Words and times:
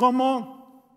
cómo 0.00 0.96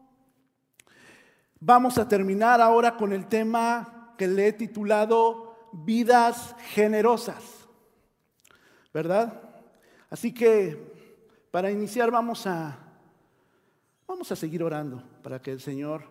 vamos 1.59 1.98
a 1.98 2.07
terminar 2.07 2.61
ahora 2.61 2.96
con 2.96 3.11
el 3.11 3.27
tema 3.27 4.13
que 4.18 4.29
le 4.29 4.47
he 4.47 4.54
titulado 4.54 5.70
Vidas 5.73 6.55
generosas. 6.70 7.68
¿Verdad? 8.94 9.42
Así 10.10 10.34
que 10.34 10.94
para 11.52 11.70
iniciar 11.70 12.12
vamos 12.12 12.47
a 12.47 12.79
vamos 14.08 14.31
a 14.31 14.38
seguir 14.38 14.63
orando 14.63 15.04
para 15.22 15.42
que 15.42 15.51
el 15.51 15.60
Señor 15.60 16.04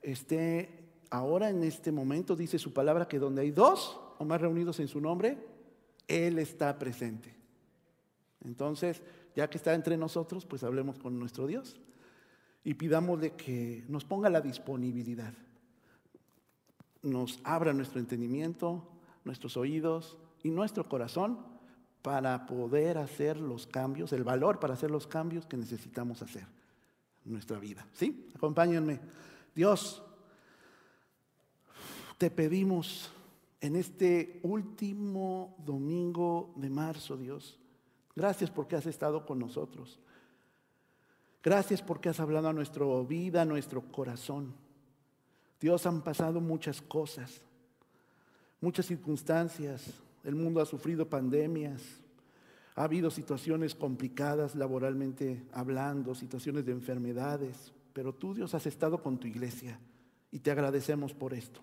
esté 0.00 0.92
ahora 1.10 1.50
en 1.50 1.64
este 1.64 1.90
momento 1.90 2.36
dice 2.36 2.60
su 2.60 2.72
palabra 2.72 3.08
que 3.08 3.18
donde 3.18 3.42
hay 3.42 3.50
dos 3.50 3.98
o 4.18 4.24
más 4.24 4.40
reunidos 4.40 4.78
en 4.78 4.86
su 4.86 5.00
nombre, 5.00 5.36
él 6.06 6.38
está 6.38 6.78
presente. 6.78 7.34
Entonces, 8.44 9.02
ya 9.34 9.50
que 9.50 9.58
está 9.58 9.74
entre 9.74 9.96
nosotros, 9.96 10.46
pues 10.46 10.62
hablemos 10.62 10.96
con 10.96 11.18
nuestro 11.18 11.48
Dios 11.48 11.80
y 12.64 12.74
pidámosle 12.74 13.32
que 13.32 13.84
nos 13.88 14.04
ponga 14.04 14.28
la 14.28 14.40
disponibilidad, 14.40 15.32
nos 17.02 17.40
abra 17.44 17.72
nuestro 17.72 18.00
entendimiento, 18.00 18.86
nuestros 19.24 19.56
oídos 19.56 20.18
y 20.42 20.50
nuestro 20.50 20.88
corazón 20.88 21.38
para 22.02 22.46
poder 22.46 22.98
hacer 22.98 23.38
los 23.38 23.66
cambios, 23.66 24.12
el 24.12 24.24
valor 24.24 24.58
para 24.58 24.74
hacer 24.74 24.90
los 24.90 25.06
cambios 25.06 25.46
que 25.46 25.56
necesitamos 25.56 26.22
hacer 26.22 26.46
en 27.24 27.32
nuestra 27.32 27.58
vida. 27.58 27.86
¿Sí? 27.92 28.28
Acompáñenme. 28.34 29.00
Dios, 29.54 30.02
te 32.18 32.30
pedimos 32.30 33.10
en 33.60 33.76
este 33.76 34.40
último 34.42 35.56
domingo 35.64 36.52
de 36.56 36.70
marzo, 36.70 37.16
Dios, 37.16 37.58
gracias 38.16 38.50
porque 38.50 38.76
has 38.76 38.86
estado 38.86 39.26
con 39.26 39.38
nosotros. 39.38 39.98
Gracias 41.42 41.80
porque 41.80 42.08
has 42.08 42.20
hablado 42.20 42.48
a 42.48 42.52
nuestra 42.52 42.84
vida, 43.08 43.42
a 43.42 43.46
nuestro 43.46 43.80
corazón. 43.80 44.52
Dios, 45.60 45.86
han 45.86 46.02
pasado 46.02 46.40
muchas 46.40 46.80
cosas, 46.82 47.42
muchas 48.60 48.86
circunstancias. 48.86 49.94
El 50.24 50.34
mundo 50.34 50.60
ha 50.60 50.66
sufrido 50.66 51.08
pandemias, 51.08 51.82
ha 52.74 52.84
habido 52.84 53.10
situaciones 53.10 53.74
complicadas 53.74 54.54
laboralmente 54.54 55.44
hablando, 55.52 56.14
situaciones 56.14 56.64
de 56.66 56.72
enfermedades, 56.72 57.72
pero 57.92 58.14
tú, 58.14 58.34
Dios, 58.34 58.54
has 58.54 58.66
estado 58.66 59.02
con 59.02 59.18
tu 59.18 59.26
iglesia 59.26 59.78
y 60.30 60.38
te 60.38 60.50
agradecemos 60.50 61.14
por 61.14 61.34
esto. 61.34 61.60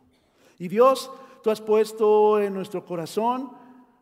Y 0.59 0.67
Dios, 0.67 1.11
tú 1.43 1.51
has 1.51 1.61
puesto 1.61 2.39
en 2.41 2.53
nuestro 2.53 2.83
corazón 2.83 3.51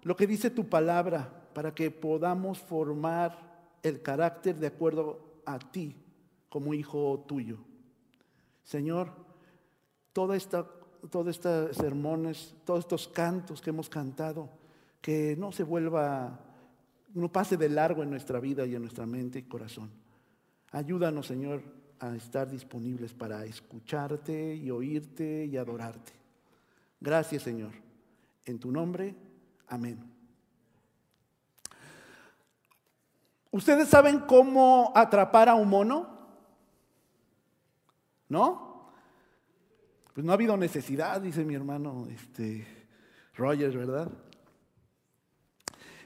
lo 0.03 0.16
que 0.16 0.28
dice 0.28 0.50
tu 0.50 0.69
palabra 0.69 1.50
para 1.53 1.73
que 1.73 1.91
podamos 1.91 2.59
formar 2.59 3.38
el 3.83 4.02
carácter 4.02 4.55
de 4.55 4.67
acuerdo 4.67 5.34
a 5.45 5.59
ti 5.59 5.95
como 6.49 6.73
hijo 6.73 7.25
tuyo. 7.27 7.57
Señor, 8.63 9.11
toda 10.13 10.35
esta, 10.35 10.65
todos 11.09 11.27
estos 11.27 11.75
sermones, 11.75 12.55
todos 12.65 12.81
estos 12.81 13.07
cantos 13.07 13.61
que 13.61 13.69
hemos 13.69 13.89
cantado, 13.89 14.49
que 15.01 15.35
no 15.38 15.51
se 15.51 15.63
vuelva, 15.63 16.39
no 17.13 17.31
pase 17.31 17.57
de 17.57 17.69
largo 17.69 18.03
en 18.03 18.09
nuestra 18.09 18.39
vida 18.39 18.66
y 18.66 18.75
en 18.75 18.81
nuestra 18.81 19.05
mente 19.05 19.39
y 19.39 19.43
corazón. 19.43 19.91
Ayúdanos, 20.71 21.27
Señor, 21.27 21.61
a 21.99 22.16
estar 22.16 22.49
disponibles 22.49 23.13
para 23.13 23.45
escucharte 23.45 24.55
y 24.55 24.71
oírte 24.71 25.45
y 25.45 25.57
adorarte. 25.57 26.13
Gracias, 26.99 27.43
Señor. 27.43 27.71
En 28.45 28.59
tu 28.59 28.71
nombre, 28.71 29.16
amén. 29.67 30.14
¿Ustedes 33.56 33.88
saben 33.88 34.20
cómo 34.20 34.92
atrapar 34.94 35.48
a 35.48 35.56
un 35.56 35.70
mono? 35.70 36.09
¿No? 38.28 38.92
Pues 40.14 40.25
no 40.25 40.34
ha 40.34 40.36
habido 40.36 40.58
necesidad, 40.58 41.22
dice 41.22 41.45
mi 41.45 41.56
hermano 41.56 42.06
este, 42.09 42.67
Rogers, 43.34 43.73
¿verdad? 43.73 44.12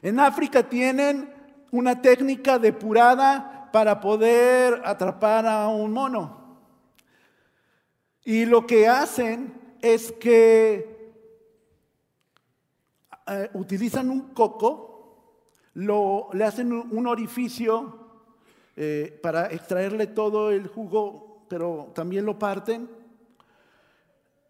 En 0.03 0.19
África 0.19 0.69
tienen 0.69 1.34
una 1.72 2.00
técnica 2.00 2.59
depurada 2.59 3.72
para 3.73 4.00
poder 4.00 4.84
atrapar 4.85 5.47
a 5.47 5.69
un 5.69 5.91
mono. 5.91 6.59
Y 8.25 8.46
lo 8.46 8.68
que 8.68 8.88
hacen 8.88 9.75
es 9.81 10.12
que 10.12 11.16
eh, 13.25 13.50
utilizan 13.56 14.12
un 14.12 14.35
coco, 14.35 14.88
lo, 15.74 16.30
le 16.34 16.44
hacen 16.44 16.72
un 16.72 17.07
orificio 17.07 18.07
eh, 18.75 19.19
para 19.22 19.47
extraerle 19.47 20.07
todo 20.07 20.52
el 20.52 20.68
jugo, 20.68 21.46
pero 21.50 21.91
también 21.94 22.25
lo 22.25 22.40
parten. 22.40 22.90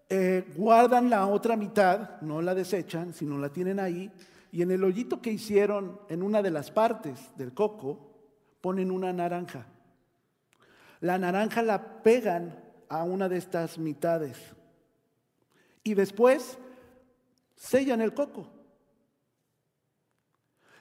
Eh, 0.07 0.45
guardan 0.55 1.09
la 1.09 1.27
otra 1.27 1.55
mitad, 1.55 2.21
no 2.21 2.41
la 2.41 2.55
desechan, 2.55 3.13
sino 3.13 3.37
la 3.37 3.49
tienen 3.49 3.79
ahí, 3.79 4.11
y 4.51 4.61
en 4.61 4.71
el 4.71 4.83
hoyito 4.83 5.21
que 5.21 5.31
hicieron 5.31 5.99
en 6.09 6.23
una 6.23 6.41
de 6.41 6.51
las 6.51 6.71
partes 6.71 7.31
del 7.37 7.53
coco, 7.53 8.09
ponen 8.61 8.91
una 8.91 9.13
naranja. 9.13 9.65
La 11.01 11.17
naranja 11.17 11.61
la 11.61 12.01
pegan 12.03 12.59
a 12.89 13.03
una 13.03 13.29
de 13.29 13.37
estas 13.37 13.77
mitades 13.77 14.37
y 15.83 15.93
después 15.93 16.57
sellan 17.55 18.01
el 18.01 18.13
coco 18.13 18.58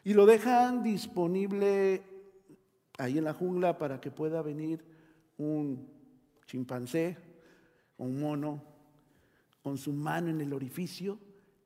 y 0.04 0.14
lo 0.14 0.26
dejan 0.26 0.82
disponible 0.82 2.03
ahí 2.98 3.19
en 3.19 3.25
la 3.25 3.34
jungla 3.34 3.78
para 3.78 4.00
que 4.00 4.10
pueda 4.10 4.42
venir 4.42 4.84
un 5.36 5.88
chimpancé 6.47 7.16
o 7.97 8.04
un 8.04 8.20
mono 8.20 8.62
con 9.62 9.76
su 9.76 9.92
mano 9.92 10.31
en 10.31 10.41
el 10.41 10.53
orificio, 10.53 11.19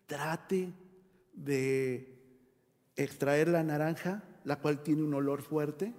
trate 0.06 0.72
de 1.32 2.18
extraer 2.96 3.48
la 3.48 3.62
naranja, 3.62 4.22
la 4.44 4.60
cual 4.60 4.82
tiene 4.82 5.02
un 5.02 5.14
olor 5.14 5.42
fuerte. 5.42 5.94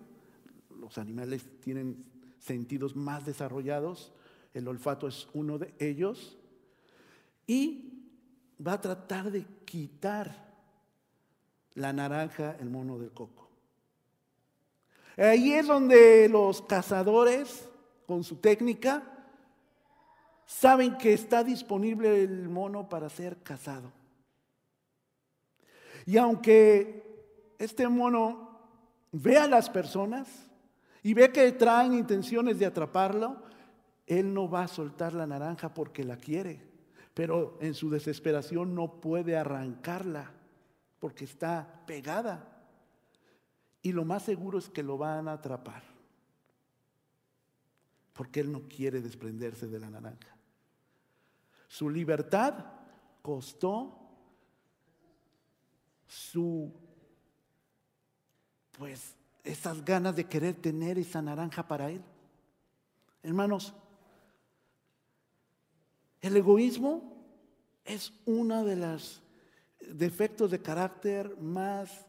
Los 0.79 0.97
animales 0.97 1.47
tienen 1.61 2.05
sentidos 2.39 2.95
más 2.95 3.25
desarrollados, 3.25 4.11
el 4.53 4.67
olfato 4.67 5.07
es 5.07 5.27
uno 5.33 5.57
de 5.57 5.73
ellos 5.79 6.37
y 7.47 8.11
va 8.65 8.73
a 8.73 8.81
tratar 8.81 9.31
de 9.31 9.45
quitar 9.65 10.52
la 11.75 11.93
naranja, 11.93 12.55
el 12.59 12.69
mono 12.69 12.97
del 12.97 13.11
coco. 13.11 13.49
Ahí 15.17 15.53
es 15.53 15.67
donde 15.67 16.27
los 16.29 16.61
cazadores, 16.61 17.69
con 18.07 18.23
su 18.23 18.37
técnica, 18.37 19.03
saben 20.45 20.97
que 20.97 21.13
está 21.13 21.43
disponible 21.43 22.23
el 22.23 22.49
mono 22.49 22.89
para 22.89 23.09
ser 23.09 23.37
cazado. 23.43 23.91
Y 26.05 26.17
aunque 26.17 27.55
este 27.59 27.87
mono 27.87 28.59
ve 29.11 29.37
a 29.37 29.47
las 29.47 29.69
personas 29.69 30.27
y 31.01 31.13
ve 31.13 31.31
que 31.31 31.51
traen 31.51 31.93
intenciones 31.93 32.59
de 32.59 32.65
atraparlo, 32.65 33.43
él 34.07 34.33
no 34.33 34.49
va 34.49 34.63
a 34.63 34.67
soltar 34.67 35.13
la 35.13 35.27
naranja 35.27 35.73
porque 35.73 36.03
la 36.03 36.17
quiere 36.17 36.73
pero 37.13 37.57
en 37.61 37.73
su 37.73 37.89
desesperación 37.89 38.73
no 38.73 38.99
puede 38.99 39.37
arrancarla 39.37 40.31
porque 41.03 41.25
está 41.25 41.83
pegada. 41.85 42.47
Y 43.81 43.91
lo 43.91 44.05
más 44.05 44.23
seguro 44.23 44.57
es 44.57 44.69
que 44.69 44.81
lo 44.81 44.97
van 44.97 45.27
a 45.27 45.33
atrapar, 45.33 45.83
porque 48.13 48.39
él 48.39 48.49
no 48.49 48.69
quiere 48.69 49.01
desprenderse 49.01 49.67
de 49.67 49.81
la 49.81 49.89
naranja. 49.89 50.33
Su 51.67 51.89
libertad 51.89 52.53
costó 53.21 53.99
su, 56.07 56.71
pues, 58.77 59.17
esas 59.43 59.83
ganas 59.83 60.15
de 60.15 60.23
querer 60.23 60.55
tener 60.55 60.97
esa 60.97 61.21
naranja 61.21 61.67
para 61.67 61.89
él. 61.89 62.01
Hermanos, 63.23 63.73
el 66.21 66.37
egoísmo 66.37 67.25
es 67.83 68.13
uno 68.25 68.63
de 68.63 68.77
los 68.77 69.22
defectos 69.91 70.51
de 70.51 70.61
carácter 70.61 71.37
más 71.39 72.05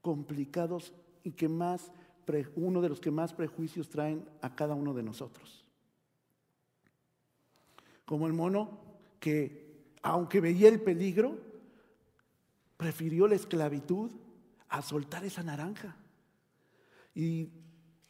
complicados 0.00 0.92
y 1.22 1.32
que 1.32 1.48
más, 1.48 1.92
uno 2.54 2.80
de 2.80 2.88
los 2.88 3.00
que 3.00 3.10
más 3.10 3.32
prejuicios 3.32 3.88
traen 3.88 4.24
a 4.40 4.54
cada 4.54 4.74
uno 4.74 4.94
de 4.94 5.02
nosotros. 5.02 5.64
Como 8.04 8.26
el 8.26 8.32
mono 8.32 8.80
que, 9.18 9.94
aunque 10.02 10.40
veía 10.40 10.68
el 10.68 10.80
peligro, 10.80 11.38
prefirió 12.76 13.28
la 13.28 13.34
esclavitud 13.34 14.10
a 14.68 14.82
soltar 14.82 15.24
esa 15.24 15.42
naranja. 15.42 15.96
Y 17.14 17.50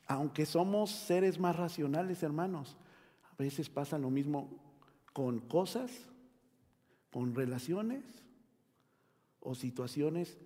aunque 0.07 0.47
somos 0.47 0.91
seres 0.91 1.39
más 1.39 1.57
racionales, 1.57 2.23
hermanos, 2.23 2.77
a 3.23 3.43
veces 3.43 3.69
pasa 3.69 3.99
lo 3.99 4.11
mismo 4.11 4.51
con 5.13 5.41
cosas, 5.41 5.91
con 7.11 7.35
relaciones 7.35 8.05
o 9.41 9.55
situaciones, 9.55 10.39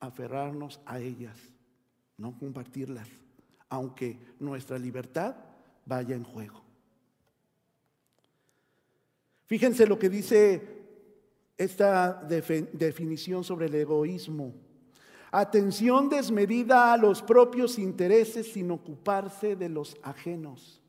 aferrarnos 0.00 0.80
a 0.84 1.00
ellas, 1.00 1.36
no 2.16 2.38
compartirlas, 2.38 3.08
aunque 3.68 4.18
nuestra 4.38 4.78
libertad 4.78 5.36
vaya 5.86 6.14
en 6.14 6.24
juego. 6.24 6.62
Fíjense 9.46 9.86
lo 9.86 9.98
que 9.98 10.08
dice 10.08 10.82
esta 11.56 12.22
definición 12.24 13.44
sobre 13.44 13.66
el 13.66 13.74
egoísmo. 13.74 14.54
Atención 15.30 16.08
desmedida 16.08 16.92
a 16.92 16.96
los 16.96 17.22
propios 17.22 17.78
intereses 17.78 18.52
sin 18.52 18.70
ocuparse 18.70 19.56
de 19.56 19.68
los 19.68 19.96
ajenos. 20.02 20.81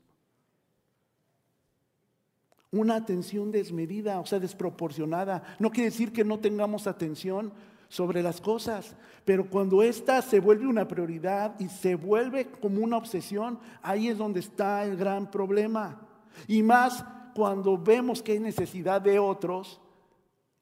Una 2.73 2.95
atención 2.95 3.51
desmedida, 3.51 4.19
o 4.19 4.25
sea, 4.25 4.39
desproporcionada. 4.39 5.43
No 5.59 5.69
quiere 5.71 5.91
decir 5.91 6.11
que 6.11 6.25
no 6.25 6.39
tengamos 6.39 6.87
atención 6.87 7.53
sobre 7.87 8.23
las 8.23 8.41
cosas, 8.41 8.95
pero 9.23 9.47
cuando 9.47 9.83
ésta 9.83 10.23
se 10.23 10.39
vuelve 10.39 10.65
una 10.65 10.87
prioridad 10.87 11.53
y 11.59 11.69
se 11.69 11.93
vuelve 11.93 12.47
como 12.47 12.83
una 12.83 12.97
obsesión, 12.97 13.59
ahí 13.83 14.07
es 14.07 14.17
donde 14.17 14.39
está 14.39 14.83
el 14.83 14.97
gran 14.97 15.29
problema. 15.29 16.01
Y 16.47 16.63
más 16.63 17.05
cuando 17.35 17.77
vemos 17.77 18.23
que 18.23 18.31
hay 18.31 18.39
necesidad 18.39 18.99
de 18.99 19.19
otros 19.19 19.79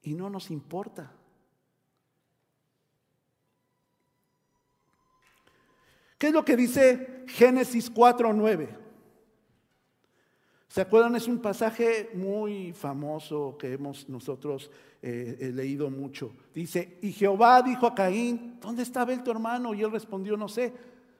y 0.03 0.13
no 0.13 0.29
nos 0.29 0.51
importa. 0.51 1.13
¿Qué 6.17 6.27
es 6.27 6.33
lo 6.33 6.43
que 6.43 6.57
dice 6.57 7.23
Génesis 7.27 7.91
4.9? 7.91 8.80
¿Se 10.71 10.79
acuerdan? 10.79 11.17
Es 11.17 11.27
un 11.27 11.39
pasaje 11.39 12.11
muy 12.13 12.71
famoso 12.71 13.57
que 13.57 13.73
hemos 13.73 14.07
nosotros 14.07 14.71
eh, 15.01 15.51
leído 15.53 15.89
mucho. 15.89 16.31
Dice, 16.55 16.97
y 17.01 17.11
Jehová 17.11 17.61
dijo 17.61 17.85
a 17.85 17.93
Caín, 17.93 18.57
¿dónde 18.61 18.83
está 18.83 19.01
Abel 19.01 19.21
tu 19.21 19.31
hermano? 19.31 19.73
Y 19.73 19.81
él 19.81 19.91
respondió, 19.91 20.37
no 20.37 20.47
sé, 20.47 20.73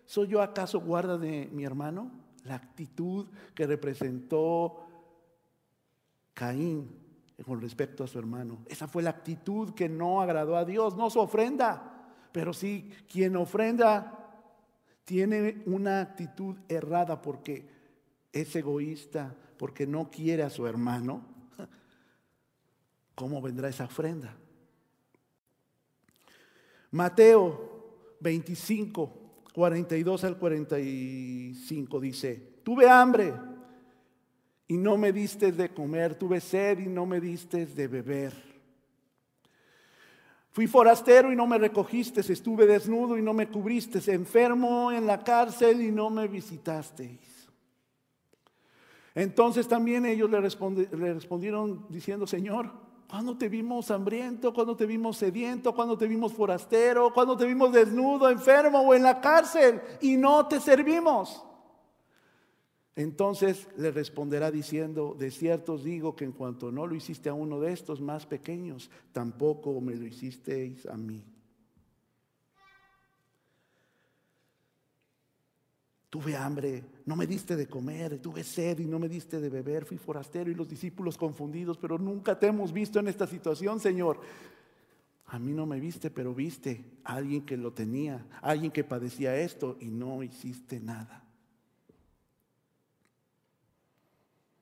¿soy 0.06 0.30
yo 0.30 0.42
acaso 0.42 0.80
guarda 0.80 1.18
de 1.18 1.50
mi 1.52 1.66
hermano? 1.66 2.10
La 2.46 2.56
actitud 2.56 3.28
que 3.54 3.68
representó 3.68 4.88
Caín 6.34 6.90
con 7.46 7.60
respecto 7.60 8.06
a 8.06 8.08
su 8.08 8.20
hermano. 8.20 8.60
Esa 8.68 8.88
fue 8.88 9.04
la 9.04 9.10
actitud 9.10 9.74
que 9.74 9.90
no 9.90 10.22
agradó 10.22 10.56
a 10.56 10.64
Dios, 10.64 10.96
no 10.96 11.10
su 11.10 11.20
ofrenda, 11.20 12.14
pero 12.32 12.54
sí 12.54 12.90
quien 13.12 13.36
ofrenda 13.36 14.18
tiene 15.04 15.62
una 15.66 16.00
actitud 16.00 16.56
errada 16.70 17.22
porque 17.22 17.81
es 18.32 18.56
egoísta, 18.56 19.36
porque 19.58 19.86
no 19.86 20.10
quiere 20.10 20.44
a 20.44 20.50
su 20.50 20.66
hermano, 20.66 21.24
¿cómo 23.16 23.42
vendrá 23.42 23.70
esa 23.70 23.86
ofrenda? 23.86 24.36
Mateo 26.92 28.16
25, 28.20 29.44
42 29.54 30.24
al 30.24 30.38
45 30.38 32.00
dice, 32.00 32.60
tuve 32.64 32.90
hambre 32.90 33.34
y 34.68 34.78
no 34.78 34.98
me 34.98 35.12
diste 35.12 35.52
de 35.52 35.74
comer, 35.74 36.16
tuve 36.16 36.40
sed 36.40 36.80
y 36.80 36.88
no 36.88 37.06
me 37.06 37.20
diste 37.20 37.66
de 37.66 37.88
beber. 37.88 38.52
Fui 40.52 40.68
forastero 40.68 41.32
y 41.32 41.36
no 41.36 41.48
me 41.48 41.58
recogiste, 41.58 42.20
estuve 42.22 42.66
desnudo 42.66 43.18
y 43.18 43.22
no 43.22 43.34
me 43.34 43.48
cubriste, 43.48 44.00
enfermo 44.12 44.92
en 44.92 45.08
la 45.08 45.24
cárcel 45.24 45.82
y 45.82 45.92
no 45.92 46.10
me 46.10 46.28
visitasteis. 46.28 47.31
Entonces 49.14 49.68
también 49.68 50.06
ellos 50.06 50.30
le, 50.30 50.40
respondieron 50.40 51.86
diciendo, 51.90 52.26
Señor, 52.26 52.72
¿cuándo 53.10 53.38
te 53.38 53.50
vimos 53.50 53.92
hambriento? 53.92 54.54
¿Cuándo 54.54 54.76
te 54.76 54.86
vimos 54.86 55.18
sediento? 55.18 55.74
¿Cuándo 55.76 55.98
te 55.98 56.08
vimos 56.08 56.34
forastero? 56.34 57.14
¿Cuándo 57.14 57.36
te 57.36 57.46
vimos 57.46 57.74
desnudo, 57.74 58.30
enfermo 58.30 58.82
o 58.82 58.94
en 58.94 59.04
la 59.04 59.20
cárcel? 59.20 59.82
Y 60.00 60.16
no 60.16 60.48
te 60.48 60.60
servimos. 60.60 61.44
Entonces 62.96 63.68
le 63.78 63.92
responderá 63.92 64.52
diciendo, 64.52 65.16
de 65.18 65.32
cierto 65.32 65.74
os 65.74 65.84
digo 65.84 66.16
que 66.16 66.26
en 66.26 66.34
cuanto 66.34 66.72
no 66.72 66.86
lo 66.86 66.96
hiciste 66.96 67.30
a 67.30 67.34
uno 67.34 67.60
de 67.60 67.72
estos 67.72 68.02
más 68.02 68.26
pequeños, 68.26 68.90
tampoco 69.12 69.80
me 69.80 69.96
lo 69.96 70.06
hicisteis 70.06 70.86
a 70.86 70.98
mí. 70.98 71.24
Tuve 76.12 76.36
hambre, 76.36 76.84
no 77.06 77.16
me 77.16 77.26
diste 77.26 77.56
de 77.56 77.68
comer, 77.68 78.20
tuve 78.20 78.44
sed 78.44 78.80
y 78.80 78.86
no 78.86 79.00
me 79.00 79.08
diste 79.08 79.40
de 79.40 79.50
beber, 79.50 79.86
fui 79.86 79.98
forastero 79.98 80.52
y 80.52 80.56
los 80.56 80.68
discípulos 80.68 81.18
confundidos, 81.18 81.78
pero 81.78 81.98
nunca 81.98 82.38
te 82.38 82.48
hemos 82.48 82.74
visto 82.74 83.00
en 83.00 83.08
esta 83.08 83.26
situación, 83.26 83.80
Señor. 83.80 84.20
A 85.28 85.40
mí 85.40 85.54
no 85.54 85.66
me 85.66 85.80
viste, 85.80 86.12
pero 86.12 86.36
viste 86.36 86.84
a 87.06 87.14
alguien 87.14 87.46
que 87.46 87.56
lo 87.56 87.72
tenía, 87.72 88.28
alguien 88.42 88.74
que 88.74 88.84
padecía 88.84 89.38
esto 89.38 89.78
y 89.80 89.86
no 89.86 90.22
hiciste 90.22 90.82
nada. 90.82 91.24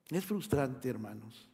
Es 0.10 0.24
frustrante, 0.24 0.88
hermanos. 0.88 1.50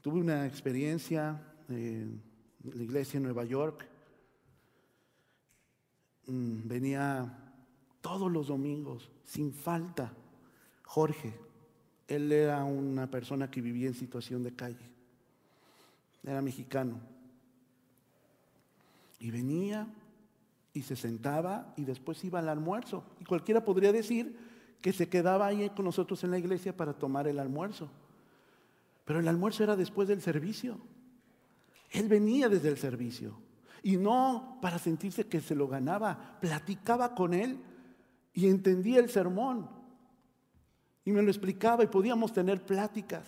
Tuve 0.00 0.20
una 0.20 0.46
experiencia 0.46 1.38
en 1.68 2.22
la 2.62 2.82
iglesia 2.82 3.18
en 3.18 3.24
Nueva 3.24 3.44
York. 3.44 3.93
Mm, 6.26 6.66
venía 6.66 7.38
todos 8.00 8.30
los 8.30 8.48
domingos, 8.48 9.10
sin 9.24 9.52
falta, 9.52 10.12
Jorge. 10.82 11.34
Él 12.08 12.30
era 12.32 12.64
una 12.64 13.10
persona 13.10 13.50
que 13.50 13.60
vivía 13.60 13.88
en 13.88 13.94
situación 13.94 14.42
de 14.42 14.54
calle. 14.54 14.90
Era 16.22 16.42
mexicano. 16.42 17.00
Y 19.18 19.30
venía 19.30 19.88
y 20.74 20.82
se 20.82 20.96
sentaba 20.96 21.72
y 21.76 21.84
después 21.84 22.22
iba 22.24 22.40
al 22.40 22.48
almuerzo. 22.48 23.04
Y 23.20 23.24
cualquiera 23.24 23.64
podría 23.64 23.92
decir 23.92 24.36
que 24.82 24.92
se 24.92 25.08
quedaba 25.08 25.46
ahí 25.46 25.70
con 25.70 25.86
nosotros 25.86 26.22
en 26.24 26.30
la 26.30 26.38
iglesia 26.38 26.76
para 26.76 26.92
tomar 26.92 27.26
el 27.26 27.38
almuerzo. 27.38 27.88
Pero 29.04 29.20
el 29.20 29.28
almuerzo 29.28 29.62
era 29.62 29.76
después 29.76 30.08
del 30.08 30.20
servicio. 30.20 30.78
Él 31.90 32.08
venía 32.08 32.48
desde 32.48 32.68
el 32.68 32.76
servicio. 32.76 33.38
Y 33.84 33.98
no 33.98 34.58
para 34.60 34.80
sentirse 34.80 35.26
que 35.26 35.40
se 35.40 35.54
lo 35.54 35.68
ganaba. 35.68 36.38
Platicaba 36.40 37.14
con 37.14 37.34
él 37.34 37.60
y 38.32 38.48
entendía 38.48 38.98
el 38.98 39.10
sermón. 39.10 39.68
Y 41.04 41.12
me 41.12 41.22
lo 41.22 41.28
explicaba 41.30 41.84
y 41.84 41.88
podíamos 41.88 42.32
tener 42.32 42.64
pláticas. 42.64 43.24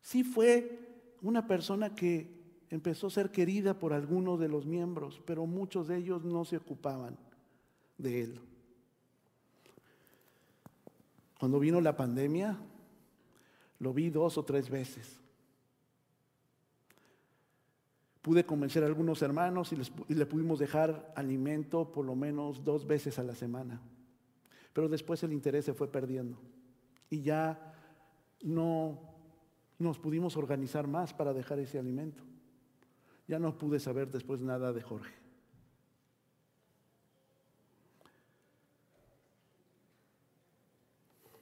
Sí 0.00 0.24
fue 0.24 0.78
una 1.22 1.46
persona 1.46 1.94
que 1.94 2.38
empezó 2.70 3.08
a 3.08 3.10
ser 3.10 3.32
querida 3.32 3.78
por 3.78 3.92
algunos 3.92 4.38
de 4.38 4.48
los 4.48 4.64
miembros, 4.64 5.20
pero 5.26 5.44
muchos 5.44 5.88
de 5.88 5.96
ellos 5.96 6.24
no 6.24 6.44
se 6.44 6.56
ocupaban 6.56 7.18
de 7.98 8.22
él. 8.22 8.40
Cuando 11.38 11.58
vino 11.58 11.80
la 11.80 11.96
pandemia, 11.96 12.56
lo 13.80 13.92
vi 13.92 14.10
dos 14.10 14.38
o 14.38 14.44
tres 14.44 14.70
veces. 14.70 15.17
Pude 18.28 18.44
convencer 18.44 18.82
a 18.82 18.86
algunos 18.86 19.22
hermanos 19.22 19.72
y, 19.72 20.14
le 20.14 20.26
pudimos 20.26 20.58
dejar 20.58 21.14
alimento 21.16 21.90
por 21.90 22.04
lo 22.04 22.14
menos 22.14 22.62
dos 22.62 22.86
veces 22.86 23.18
a 23.18 23.22
la 23.22 23.34
semana. 23.34 23.80
Pero 24.74 24.86
después 24.86 25.22
el 25.22 25.32
interés 25.32 25.64
se 25.64 25.72
fue 25.72 25.90
perdiendo 25.90 26.38
y 27.08 27.22
ya 27.22 27.72
no 28.42 29.00
nos 29.78 29.98
pudimos 29.98 30.36
organizar 30.36 30.86
más 30.86 31.14
para 31.14 31.32
dejar 31.32 31.58
ese 31.58 31.78
alimento. 31.78 32.22
Ya 33.26 33.38
no 33.38 33.56
pude 33.56 33.80
saber 33.80 34.10
después 34.10 34.42
nada 34.42 34.74
de 34.74 34.82
Jorge. 34.82 35.14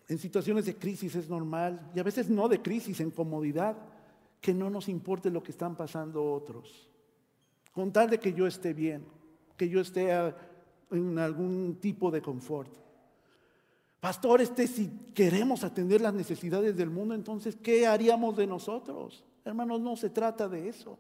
En 0.06 0.18
situaciones 0.18 0.66
de 0.66 0.76
crisis 0.76 1.16
es 1.16 1.28
normal, 1.28 1.90
y 1.96 1.98
a 1.98 2.04
veces 2.04 2.30
no 2.30 2.48
de 2.48 2.62
crisis, 2.62 3.00
en 3.00 3.10
comodidad, 3.10 3.76
que 4.40 4.54
no 4.54 4.70
nos 4.70 4.88
importe 4.88 5.30
lo 5.30 5.42
que 5.42 5.52
están 5.52 5.76
pasando 5.76 6.32
otros. 6.32 6.88
Con 7.72 7.92
tal 7.92 8.10
de 8.10 8.18
que 8.18 8.32
yo 8.32 8.46
esté 8.46 8.72
bien, 8.72 9.04
que 9.56 9.68
yo 9.68 9.80
esté 9.80 10.10
en 10.90 11.18
algún 11.18 11.78
tipo 11.80 12.10
de 12.10 12.22
confort. 12.22 12.72
Pastor, 14.00 14.40
este, 14.40 14.66
si 14.66 14.88
queremos 15.14 15.64
atender 15.64 16.00
las 16.00 16.14
necesidades 16.14 16.76
del 16.76 16.90
mundo, 16.90 17.14
entonces, 17.14 17.56
¿qué 17.56 17.86
haríamos 17.86 18.36
de 18.36 18.46
nosotros? 18.46 19.24
Hermanos, 19.44 19.80
no 19.80 19.96
se 19.96 20.10
trata 20.10 20.48
de 20.48 20.68
eso. 20.68 20.98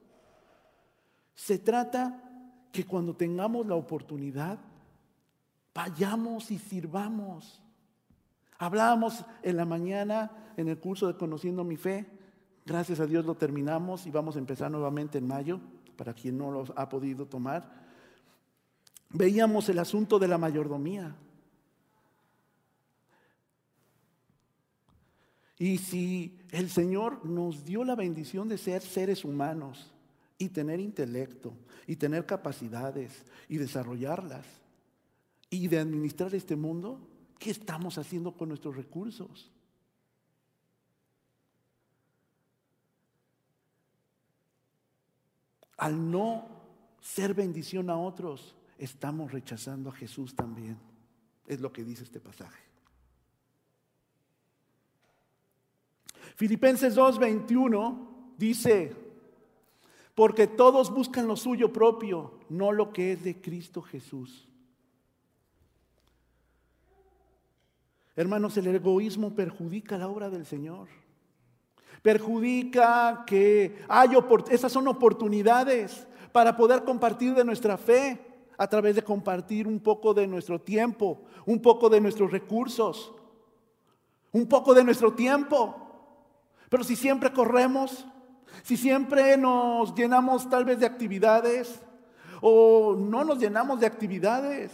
Se 1.34 1.58
trata 1.58 2.22
que 2.72 2.84
cuando 2.84 3.14
tengamos 3.14 3.66
la 3.66 3.74
oportunidad, 3.74 4.58
vayamos 5.74 6.50
y 6.50 6.58
sirvamos. 6.58 7.62
Hablábamos 8.58 9.24
en 9.42 9.56
la 9.56 9.64
mañana 9.64 10.52
en 10.56 10.68
el 10.68 10.78
curso 10.78 11.06
de 11.06 11.16
Conociendo 11.16 11.62
mi 11.64 11.76
Fe. 11.76 12.06
Gracias 12.66 13.00
a 13.00 13.06
Dios 13.06 13.24
lo 13.24 13.36
terminamos 13.36 14.06
y 14.06 14.10
vamos 14.10 14.36
a 14.36 14.40
empezar 14.40 14.70
nuevamente 14.70 15.18
en 15.18 15.26
mayo, 15.26 15.60
para 15.96 16.12
quien 16.12 16.36
no 16.36 16.50
lo 16.50 16.64
ha 16.76 16.88
podido 16.88 17.26
tomar. 17.26 17.86
Veíamos 19.08 19.68
el 19.68 19.78
asunto 19.78 20.18
de 20.18 20.28
la 20.28 20.36
mayordomía. 20.36 21.16
Y 25.58 25.78
si 25.78 26.38
el 26.50 26.68
Señor 26.68 27.24
nos 27.24 27.64
dio 27.64 27.84
la 27.84 27.94
bendición 27.94 28.48
de 28.48 28.58
ser 28.58 28.82
seres 28.82 29.24
humanos 29.24 29.90
y 30.36 30.50
tener 30.50 30.80
intelecto 30.80 31.54
y 31.86 31.96
tener 31.96 32.26
capacidades 32.26 33.24
y 33.48 33.56
desarrollarlas 33.56 34.44
y 35.48 35.68
de 35.68 35.78
administrar 35.78 36.34
este 36.34 36.56
mundo, 36.56 37.00
¿Qué 37.38 37.50
estamos 37.50 37.98
haciendo 37.98 38.32
con 38.32 38.48
nuestros 38.48 38.76
recursos? 38.76 39.50
Al 45.76 46.10
no 46.10 46.48
ser 47.00 47.34
bendición 47.34 47.90
a 47.90 47.96
otros, 47.96 48.56
estamos 48.78 49.32
rechazando 49.32 49.90
a 49.90 49.92
Jesús 49.92 50.34
también. 50.34 50.78
Es 51.46 51.60
lo 51.60 51.72
que 51.72 51.84
dice 51.84 52.04
este 52.04 52.20
pasaje. 52.20 52.62
Filipenses 56.34 56.94
2:21 56.96 58.34
dice, 58.36 58.94
porque 60.14 60.46
todos 60.46 60.90
buscan 60.92 61.26
lo 61.26 61.36
suyo 61.36 61.72
propio, 61.72 62.40
no 62.48 62.72
lo 62.72 62.92
que 62.92 63.12
es 63.12 63.22
de 63.22 63.40
Cristo 63.40 63.82
Jesús. 63.82 64.48
Hermanos, 68.16 68.56
el 68.56 68.66
egoísmo 68.68 69.34
perjudica 69.34 69.98
la 69.98 70.08
obra 70.08 70.30
del 70.30 70.46
Señor. 70.46 70.88
Perjudica 72.06 73.24
que 73.26 73.82
hay 73.88 74.10
esas 74.50 74.70
son 74.70 74.86
oportunidades 74.86 76.06
para 76.30 76.56
poder 76.56 76.84
compartir 76.84 77.34
de 77.34 77.44
nuestra 77.44 77.76
fe 77.76 78.24
a 78.56 78.68
través 78.68 78.94
de 78.94 79.02
compartir 79.02 79.66
un 79.66 79.80
poco 79.80 80.14
de 80.14 80.24
nuestro 80.24 80.60
tiempo, 80.60 81.22
un 81.46 81.60
poco 81.60 81.88
de 81.88 82.00
nuestros 82.00 82.30
recursos, 82.30 83.12
un 84.30 84.46
poco 84.46 84.72
de 84.72 84.84
nuestro 84.84 85.14
tiempo. 85.14 85.74
Pero 86.68 86.84
si 86.84 86.94
siempre 86.94 87.32
corremos, 87.32 88.06
si 88.62 88.76
siempre 88.76 89.36
nos 89.36 89.92
llenamos 89.92 90.48
tal 90.48 90.64
vez 90.64 90.78
de 90.78 90.86
actividades 90.86 91.82
o 92.40 92.94
no 92.96 93.24
nos 93.24 93.40
llenamos 93.40 93.80
de 93.80 93.86
actividades, 93.86 94.70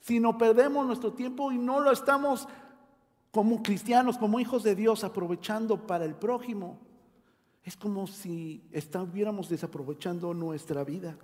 sino 0.00 0.38
perdemos 0.38 0.86
nuestro 0.86 1.12
tiempo 1.12 1.52
y 1.52 1.58
no 1.58 1.80
lo 1.80 1.92
estamos 1.92 2.48
como 3.32 3.62
cristianos, 3.62 4.18
como 4.18 4.38
hijos 4.38 4.62
de 4.62 4.76
Dios, 4.76 5.02
aprovechando 5.04 5.86
para 5.86 6.04
el 6.04 6.14
prójimo, 6.14 6.78
es 7.64 7.76
como 7.76 8.06
si 8.06 8.62
estuviéramos 8.70 9.48
desaprovechando 9.48 10.34
nuestra 10.34 10.84
vida. 10.84 11.16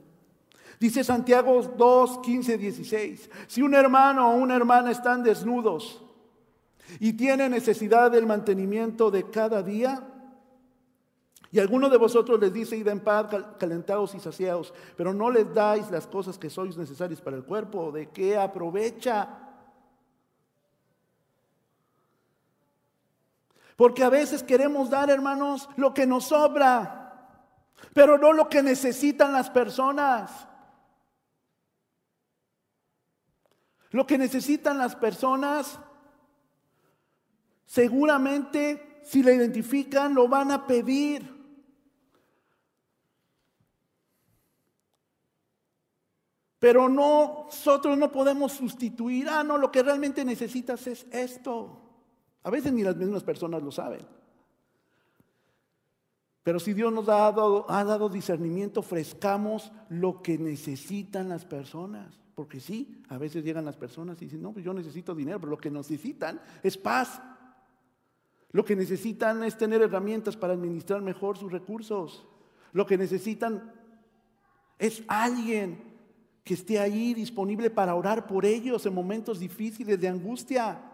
Dice 0.80 1.04
Santiago 1.04 1.60
2, 1.62 2.20
15, 2.20 2.56
16, 2.56 3.30
si 3.46 3.62
un 3.62 3.74
hermano 3.74 4.30
o 4.30 4.36
una 4.36 4.56
hermana 4.56 4.90
están 4.90 5.22
desnudos 5.22 6.02
y 6.98 7.12
tienen 7.12 7.50
necesidad 7.50 8.10
del 8.10 8.26
mantenimiento 8.26 9.10
de 9.10 9.28
cada 9.28 9.62
día, 9.62 10.02
y 11.50 11.58
alguno 11.58 11.90
de 11.90 11.96
vosotros 11.98 12.40
les 12.40 12.52
dice, 12.52 12.76
id 12.76 12.88
en 12.88 13.00
paz, 13.00 13.26
calentados 13.58 14.14
y 14.14 14.20
saciados, 14.20 14.72
pero 14.96 15.12
no 15.12 15.30
les 15.30 15.52
dais 15.52 15.90
las 15.90 16.06
cosas 16.06 16.38
que 16.38 16.48
sois 16.48 16.76
necesarias 16.76 17.20
para 17.20 17.36
el 17.36 17.44
cuerpo, 17.44 17.92
¿de 17.92 18.08
qué 18.08 18.36
aprovecha? 18.36 19.47
Porque 23.78 24.02
a 24.02 24.08
veces 24.08 24.42
queremos 24.42 24.90
dar, 24.90 25.08
hermanos, 25.08 25.68
lo 25.76 25.94
que 25.94 26.04
nos 26.04 26.24
sobra, 26.24 27.14
pero 27.94 28.18
no 28.18 28.32
lo 28.32 28.48
que 28.48 28.60
necesitan 28.60 29.32
las 29.32 29.50
personas. 29.50 30.48
Lo 33.90 34.04
que 34.04 34.18
necesitan 34.18 34.78
las 34.78 34.96
personas, 34.96 35.78
seguramente 37.66 39.00
si 39.04 39.22
la 39.22 39.30
identifican, 39.30 40.12
lo 40.12 40.26
van 40.26 40.50
a 40.50 40.66
pedir. 40.66 41.32
Pero 46.58 46.88
no, 46.88 47.44
nosotros 47.44 47.96
no 47.96 48.10
podemos 48.10 48.54
sustituir, 48.54 49.28
ah, 49.28 49.44
no, 49.44 49.56
lo 49.56 49.70
que 49.70 49.84
realmente 49.84 50.24
necesitas 50.24 50.84
es 50.88 51.06
esto. 51.12 51.87
A 52.48 52.50
veces 52.50 52.72
ni 52.72 52.82
las 52.82 52.96
mismas 52.96 53.22
personas 53.22 53.62
lo 53.62 53.70
saben. 53.70 54.00
Pero 56.42 56.58
si 56.58 56.72
Dios 56.72 56.90
nos 56.90 57.06
ha 57.06 57.30
dado, 57.30 58.08
discernimiento, 58.08 58.80
ofrezcamos 58.80 59.70
lo 59.90 60.22
que 60.22 60.38
necesitan 60.38 61.28
las 61.28 61.44
personas. 61.44 62.18
Porque 62.34 62.58
sí, 62.58 63.02
a 63.10 63.18
veces 63.18 63.44
llegan 63.44 63.66
las 63.66 63.76
personas 63.76 64.22
y 64.22 64.24
dicen, 64.24 64.40
no, 64.40 64.54
pues 64.54 64.64
yo 64.64 64.72
necesito 64.72 65.14
dinero, 65.14 65.38
pero 65.38 65.50
lo 65.50 65.58
que 65.58 65.70
necesitan 65.70 66.40
es 66.62 66.78
paz. 66.78 67.20
Lo 68.52 68.64
que 68.64 68.76
necesitan 68.76 69.44
es 69.44 69.58
tener 69.58 69.82
herramientas 69.82 70.34
para 70.34 70.54
administrar 70.54 71.02
mejor 71.02 71.36
sus 71.36 71.52
recursos. 71.52 72.26
Lo 72.72 72.86
que 72.86 72.96
necesitan 72.96 73.74
es 74.78 75.02
alguien 75.06 75.82
que 76.44 76.54
esté 76.54 76.78
ahí 76.78 77.12
disponible 77.12 77.68
para 77.68 77.94
orar 77.94 78.26
por 78.26 78.46
ellos 78.46 78.86
en 78.86 78.94
momentos 78.94 79.38
difíciles 79.38 80.00
de 80.00 80.08
angustia. 80.08 80.87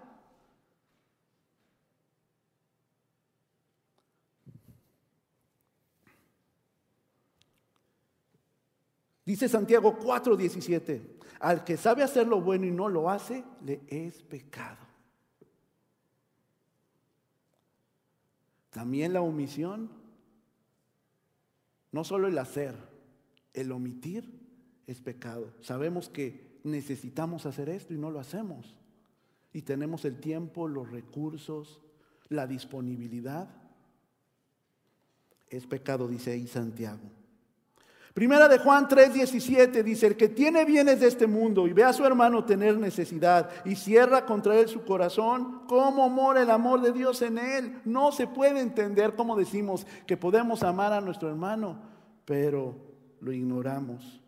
Dice 9.25 9.49
Santiago 9.49 9.99
4:17, 9.99 11.01
al 11.41 11.65
que 11.65 11.77
sabe 11.77 12.03
hacer 12.03 12.27
lo 12.27 12.41
bueno 12.41 12.67
y 12.67 12.71
no 12.71 12.89
lo 12.89 13.09
hace, 13.09 13.45
le 13.65 13.83
es 13.89 14.23
pecado. 14.23 14.85
También 18.71 19.13
la 19.13 19.23
omisión, 19.23 19.89
no 21.93 22.05
solo 22.05 22.27
el 22.27 22.37
hacer, 22.39 22.75
el 23.55 23.71
omitir 23.73 24.41
es 24.87 25.01
pecado. 25.01 25.55
Sabemos 25.61 26.09
que 26.09 26.59
necesitamos 26.65 27.47
hacer 27.47 27.69
esto 27.69 27.95
y 27.95 27.99
no 27.99 28.11
lo 28.11 28.19
hacemos. 28.19 28.75
Y 29.53 29.63
tenemos 29.63 30.05
el 30.05 30.19
tiempo, 30.19 30.67
los 30.67 30.91
recursos, 30.91 31.81
la 32.29 32.47
disponibilidad. 32.47 33.49
Es 35.49 35.67
pecado, 35.67 36.09
dice 36.09 36.33
ahí 36.33 36.49
Santiago. 36.49 37.24
Primera 38.15 38.47
de 38.47 38.59
Juan 38.59 38.87
3:17 38.87 39.83
dice, 39.83 40.07
el 40.07 40.17
que 40.17 40.29
tiene 40.29 40.65
bienes 40.65 41.01
de 41.01 41.09
este 41.09 41.27
mundo 41.27 41.67
y 41.67 41.73
ve 41.73 41.83
a 41.83 41.93
su 41.93 42.05
hermano 42.05 42.45
tener 42.45 42.79
necesidad 42.79 43.51
y 43.65 43.75
cierra 43.75 44.25
contra 44.25 44.55
él 44.55 44.69
su 44.69 44.85
corazón, 44.85 45.63
¿cómo 45.67 46.09
mora 46.09 46.41
el 46.41 46.51
amor 46.51 46.81
de 46.81 46.93
Dios 46.93 47.23
en 47.23 47.39
él? 47.39 47.81
No 47.85 48.13
se 48.13 48.29
puede 48.29 48.61
entender 48.61 49.17
cómo 49.17 49.37
decimos 49.37 49.85
que 50.07 50.17
podemos 50.17 50.63
amar 50.63 50.93
a 50.93 51.01
nuestro 51.01 51.29
hermano, 51.29 51.77
pero 52.25 52.77
lo 53.19 53.33
ignoramos. 53.33 54.21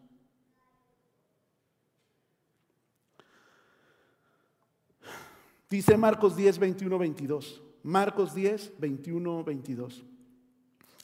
Dice 5.70 5.96
Marcos 5.96 6.34
10, 6.34 6.58
21, 6.58 6.98
22. 6.98 7.62
Marcos 7.84 8.34
10, 8.34 8.80
21, 8.80 9.44
22. 9.44 10.04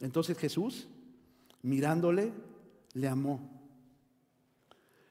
Entonces 0.00 0.36
Jesús, 0.36 0.88
mirándole, 1.62 2.32
le 2.94 3.08
amó. 3.08 3.61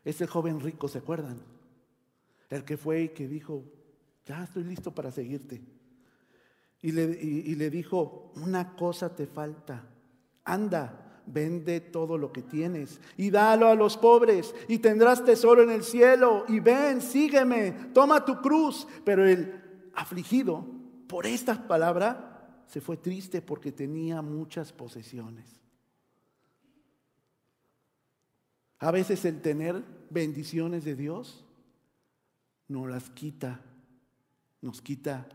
Ese 0.04 0.28
joven 0.28 0.60
rico, 0.60 0.88
¿se 0.88 0.98
acuerdan? 0.98 1.42
El 2.50 2.64
que 2.64 2.78
fue 2.78 3.04
y 3.04 3.10
que 3.10 3.28
dijo, 3.28 3.64
ya 4.26 4.44
estoy 4.44 4.64
listo 4.64 4.94
para 4.94 5.12
seguirte. 5.12 5.62
Y 6.82 6.92
le, 6.92 7.04
y 7.04 7.56
le 7.56 7.70
dijo, 7.70 8.34
una 8.36 8.76
cosa 8.76 9.16
te 9.16 9.28
falta, 9.28 9.88
anda, 10.44 11.12
vende 11.26 11.80
todo 11.80 12.18
lo 12.18 12.32
que 12.32 12.42
tienes 12.42 13.00
y 13.18 13.30
dalo 13.30 13.68
a 13.68 13.76
los 13.76 13.98
pobres 13.98 14.54
y 14.68 14.80
tendrás 14.80 15.24
tesoro 15.24 15.64
en 15.64 15.70
el 15.70 15.84
cielo 15.84 16.46
y 16.48 16.60
ven, 16.60 17.02
sígueme, 17.02 17.72
toma 17.94 18.26
tu 18.26 18.42
cruz. 18.42 18.88
Pero 19.04 19.28
el 19.28 19.62
afligido 19.94 20.66
por 21.08 21.26
esta 21.26 21.68
palabra 21.68 22.64
se 22.66 22.82
fue 22.82 22.98
triste 22.98 23.42
porque 23.42 23.72
tenía 23.72 24.22
muchas 24.22 24.72
posesiones. 24.72 25.61
A 28.82 28.92
veces 28.92 29.24
el 29.26 29.42
tener 29.42 29.82
bendiciones 30.10 30.84
de 30.84 30.96
Dios 30.96 31.46
nos 32.68 32.90
las 32.90 33.10
quita, 33.10 33.62
nos 34.62 34.82
quita 34.82 35.28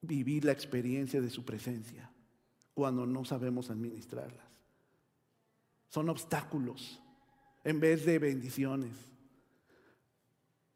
vivir 0.00 0.44
la 0.44 0.52
experiencia 0.52 1.20
de 1.20 1.30
su 1.30 1.44
presencia 1.44 2.10
cuando 2.74 3.04
no 3.04 3.24
sabemos 3.24 3.70
administrarlas 3.70 4.50
son 5.90 6.08
obstáculos 6.08 7.00
en 7.64 7.80
vez 7.80 8.06
de 8.06 8.18
bendiciones. 8.18 8.92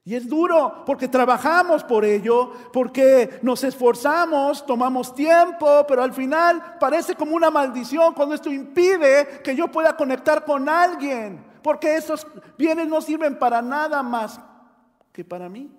Y 0.06 0.14
es 0.14 0.28
duro 0.28 0.82
porque 0.84 1.08
trabajamos 1.08 1.82
por 1.82 2.04
ello, 2.04 2.52
porque 2.72 3.38
nos 3.40 3.64
esforzamos, 3.64 4.66
tomamos 4.66 5.14
tiempo, 5.14 5.86
pero 5.88 6.02
al 6.02 6.12
final 6.12 6.76
parece 6.78 7.14
como 7.14 7.34
una 7.34 7.50
maldición 7.50 8.12
cuando 8.12 8.34
esto 8.34 8.52
impide 8.52 9.40
que 9.42 9.56
yo 9.56 9.68
pueda 9.68 9.96
conectar 9.96 10.44
con 10.44 10.68
alguien, 10.68 11.42
porque 11.64 11.96
esos 11.96 12.26
bienes 12.58 12.86
no 12.86 13.00
sirven 13.00 13.38
para 13.38 13.62
nada 13.62 14.02
más 14.02 14.38
que 15.14 15.24
para 15.24 15.48
mí. 15.48 15.74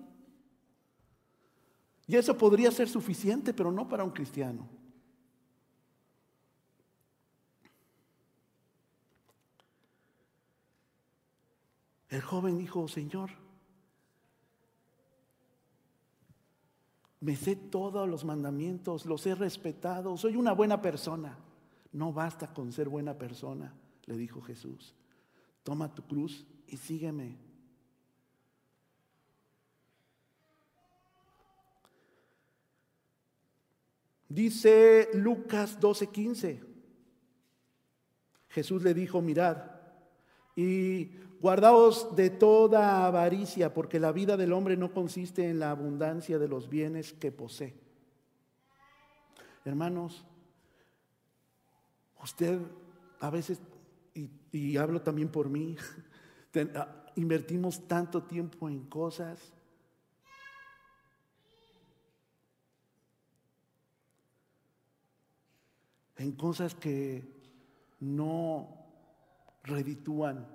Y 2.08 2.16
eso 2.16 2.36
podría 2.36 2.72
ser 2.72 2.90
suficiente, 2.90 3.54
pero 3.54 3.72
no 3.72 3.88
para 3.88 4.04
un 4.04 4.10
cristiano. 4.10 4.68
El 12.10 12.22
joven 12.22 12.58
dijo, 12.58 12.88
Señor, 12.88 13.30
Me 17.22 17.36
sé 17.36 17.56
todos 17.56 18.08
los 18.08 18.24
mandamientos, 18.24 19.08
los 19.08 19.26
he 19.26 19.34
respetado, 19.34 20.16
soy 20.16 20.36
una 20.36 20.52
buena 20.52 20.80
persona. 20.80 21.36
No 21.92 22.14
basta 22.14 22.54
con 22.54 22.72
ser 22.72 22.88
buena 22.88 23.18
persona, 23.18 23.74
le 24.06 24.16
dijo 24.16 24.42
Jesús. 24.42 24.94
Toma 25.66 25.94
tu 25.94 26.04
cruz 26.04 26.46
y 26.68 26.78
sígueme. 26.78 27.40
Dice 34.30 35.10
Lucas 35.16 35.80
12:15. 35.80 36.64
Jesús 38.50 38.84
le 38.84 38.94
dijo, 38.94 39.24
mirad, 39.24 39.58
y 40.56 41.06
guardaos 41.42 42.16
de 42.16 42.30
toda 42.30 43.08
avaricia, 43.08 43.74
porque 43.74 44.00
la 44.00 44.12
vida 44.12 44.38
del 44.38 44.54
hombre 44.54 44.78
no 44.78 44.94
consiste 44.94 45.50
en 45.50 45.58
la 45.58 45.72
abundancia 45.72 46.38
de 46.38 46.48
los 46.48 46.70
bienes 46.70 47.12
que 47.12 47.32
posee. 47.32 47.74
Hermanos, 49.66 50.28
usted 52.22 52.60
a 53.20 53.30
veces, 53.32 53.60
y, 54.16 54.78
hablo 54.78 55.02
también 55.02 55.30
por 55.30 55.50
mí, 55.50 55.76
invertimos 57.16 57.88
tanto 57.88 58.24
tiempo 58.24 58.70
en 58.70 58.86
cosas 58.86 59.52
en 66.18 66.32
cosas 66.32 66.74
que 66.74 67.24
no 68.00 68.70
reditúan 69.64 70.48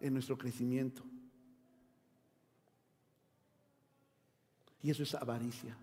en 0.00 0.12
nuestro 0.12 0.36
crecimiento. 0.36 1.02
Y 4.82 4.90
eso 4.90 5.02
es 5.02 5.14
avaricia. 5.14 5.76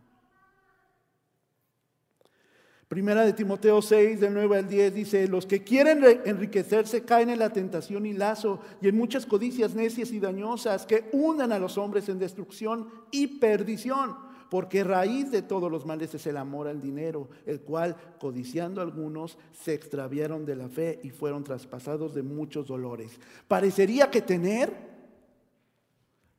Primera 2.94 3.26
de 3.26 3.34
Timoteo 3.34 3.82
6, 3.82 4.20
del 4.20 4.36
9 4.36 4.56
al 4.56 4.68
10, 4.68 4.94
dice, 4.94 5.28
los 5.28 5.48
que 5.48 5.64
quieren 5.64 6.04
enriquecerse 6.26 7.02
caen 7.02 7.32
en 7.32 7.40
la 7.40 7.50
tentación 7.50 8.06
y 8.06 8.14
lazo 8.14 8.60
y 8.84 8.88
en 8.88 8.96
muchas 8.96 9.26
codicias 9.26 9.74
necias 9.74 10.12
y 10.12 10.20
dañosas 10.20 10.86
que 10.86 11.10
hunden 11.12 11.52
a 11.52 11.58
los 11.58 11.80
hombres 11.80 12.08
en 12.08 12.20
destrucción 12.20 12.88
y 13.10 13.40
perdición 13.40 14.16
porque 14.52 14.84
raíz 14.84 15.32
de 15.32 15.42
todos 15.42 15.72
los 15.72 15.88
males 15.88 16.14
es 16.14 16.28
el 16.28 16.38
amor 16.38 16.68
al 16.68 16.84
dinero, 16.84 17.30
el 17.48 17.62
cual, 17.62 17.96
codiciando 18.20 18.80
algunos, 18.80 19.40
se 19.54 19.74
extraviaron 19.74 20.46
de 20.46 20.56
la 20.56 20.70
fe 20.70 21.00
y 21.02 21.10
fueron 21.10 21.44
traspasados 21.44 22.14
de 22.14 22.22
muchos 22.22 22.68
dolores. 22.68 23.20
Parecería 23.48 24.12
que 24.12 24.22
tener 24.22 24.72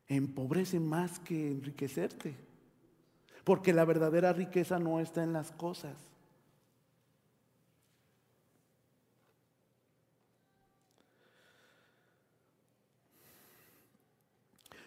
empobrece 0.07 0.79
más 0.79 1.19
que 1.19 1.51
enriquecerte, 1.51 2.37
porque 3.43 3.73
la 3.73 3.85
verdadera 3.85 4.33
riqueza 4.33 4.79
no 4.79 5.01
está 5.01 5.25
en 5.25 5.33
las 5.33 5.51
cosas. 5.51 6.13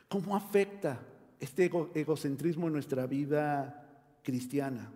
¿Cómo 0.07 0.35
afecta 0.35 0.99
este 1.39 1.71
egocentrismo 1.93 2.67
en 2.67 2.73
nuestra 2.73 3.05
vida 3.05 3.87
cristiana. 4.23 4.91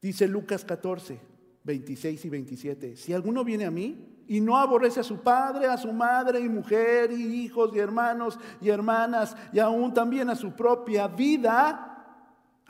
Dice 0.00 0.26
Lucas 0.26 0.64
14, 0.64 1.18
26 1.64 2.24
y 2.24 2.28
27, 2.28 2.96
si 2.96 3.12
alguno 3.12 3.44
viene 3.44 3.66
a 3.66 3.70
mí 3.70 4.24
y 4.26 4.40
no 4.40 4.56
aborrece 4.56 5.00
a 5.00 5.04
su 5.04 5.20
padre, 5.20 5.66
a 5.66 5.76
su 5.76 5.92
madre 5.92 6.40
y 6.40 6.48
mujer 6.48 7.12
y 7.12 7.22
hijos 7.42 7.70
y 7.74 7.78
hermanos 7.78 8.38
y 8.60 8.70
hermanas 8.70 9.36
y 9.52 9.58
aún 9.58 9.92
también 9.92 10.30
a 10.30 10.36
su 10.36 10.52
propia 10.52 11.06
vida, 11.08 11.89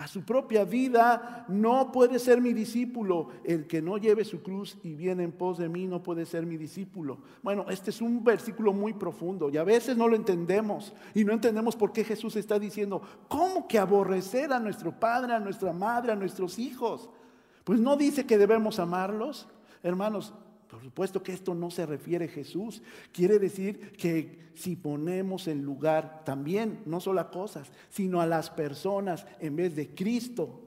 a 0.00 0.08
su 0.08 0.22
propia 0.22 0.64
vida, 0.64 1.44
no 1.46 1.92
puede 1.92 2.18
ser 2.18 2.40
mi 2.40 2.54
discípulo. 2.54 3.28
El 3.44 3.66
que 3.66 3.82
no 3.82 3.98
lleve 3.98 4.24
su 4.24 4.42
cruz 4.42 4.78
y 4.82 4.94
viene 4.94 5.24
en 5.24 5.32
pos 5.32 5.58
de 5.58 5.68
mí 5.68 5.86
no 5.86 6.02
puede 6.02 6.24
ser 6.24 6.46
mi 6.46 6.56
discípulo. 6.56 7.18
Bueno, 7.42 7.66
este 7.68 7.90
es 7.90 8.00
un 8.00 8.24
versículo 8.24 8.72
muy 8.72 8.94
profundo 8.94 9.50
y 9.50 9.58
a 9.58 9.62
veces 9.62 9.98
no 9.98 10.08
lo 10.08 10.16
entendemos 10.16 10.94
y 11.14 11.22
no 11.22 11.34
entendemos 11.34 11.76
por 11.76 11.92
qué 11.92 12.02
Jesús 12.02 12.34
está 12.36 12.58
diciendo, 12.58 13.02
¿cómo 13.28 13.68
que 13.68 13.78
aborrecer 13.78 14.54
a 14.54 14.58
nuestro 14.58 14.98
padre, 14.98 15.34
a 15.34 15.38
nuestra 15.38 15.74
madre, 15.74 16.12
a 16.12 16.16
nuestros 16.16 16.58
hijos? 16.58 17.10
Pues 17.64 17.78
no 17.78 17.94
dice 17.94 18.24
que 18.24 18.38
debemos 18.38 18.78
amarlos. 18.78 19.48
Hermanos, 19.82 20.32
por 20.70 20.82
supuesto 20.82 21.22
que 21.22 21.32
esto 21.32 21.54
no 21.54 21.70
se 21.70 21.84
refiere 21.84 22.26
a 22.26 22.28
Jesús. 22.28 22.80
Quiere 23.12 23.38
decir 23.40 23.92
que 23.92 24.50
si 24.54 24.76
ponemos 24.76 25.48
en 25.48 25.64
lugar 25.64 26.24
también, 26.24 26.82
no 26.86 27.00
solo 27.00 27.20
a 27.20 27.30
cosas, 27.30 27.72
sino 27.88 28.20
a 28.20 28.26
las 28.26 28.50
personas 28.50 29.26
en 29.40 29.56
vez 29.56 29.74
de 29.74 29.92
Cristo, 29.94 30.62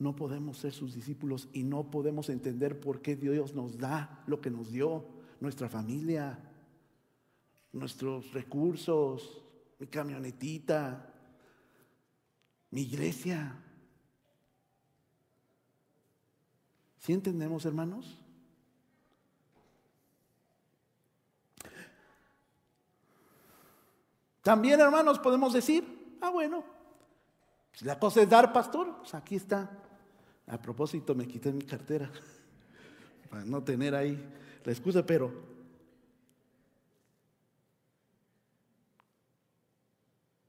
no 0.00 0.16
podemos 0.16 0.58
ser 0.58 0.72
sus 0.72 0.94
discípulos 0.94 1.48
y 1.52 1.62
no 1.62 1.90
podemos 1.90 2.28
entender 2.28 2.80
por 2.80 3.02
qué 3.02 3.14
Dios 3.14 3.54
nos 3.54 3.78
da 3.78 4.24
lo 4.26 4.40
que 4.40 4.50
nos 4.50 4.72
dio, 4.72 5.04
nuestra 5.40 5.68
familia, 5.68 6.38
nuestros 7.72 8.32
recursos, 8.32 9.44
mi 9.78 9.86
camionetita, 9.86 11.14
mi 12.70 12.82
iglesia. 12.82 13.64
¿Sí 17.08 17.14
entendemos, 17.14 17.64
hermanos? 17.64 18.18
También, 24.42 24.78
hermanos, 24.78 25.18
podemos 25.18 25.54
decir, 25.54 26.18
ah, 26.20 26.28
bueno, 26.28 26.62
si 27.72 27.86
la 27.86 27.98
cosa 27.98 28.20
es 28.20 28.28
dar, 28.28 28.52
pastor, 28.52 28.98
pues 28.98 29.14
aquí 29.14 29.36
está. 29.36 29.70
A 30.48 30.60
propósito, 30.60 31.14
me 31.14 31.26
quité 31.26 31.50
mi 31.50 31.62
cartera 31.62 32.10
para 33.30 33.42
no 33.42 33.64
tener 33.64 33.94
ahí 33.94 34.22
la 34.62 34.70
excusa, 34.70 35.06
pero 35.06 35.32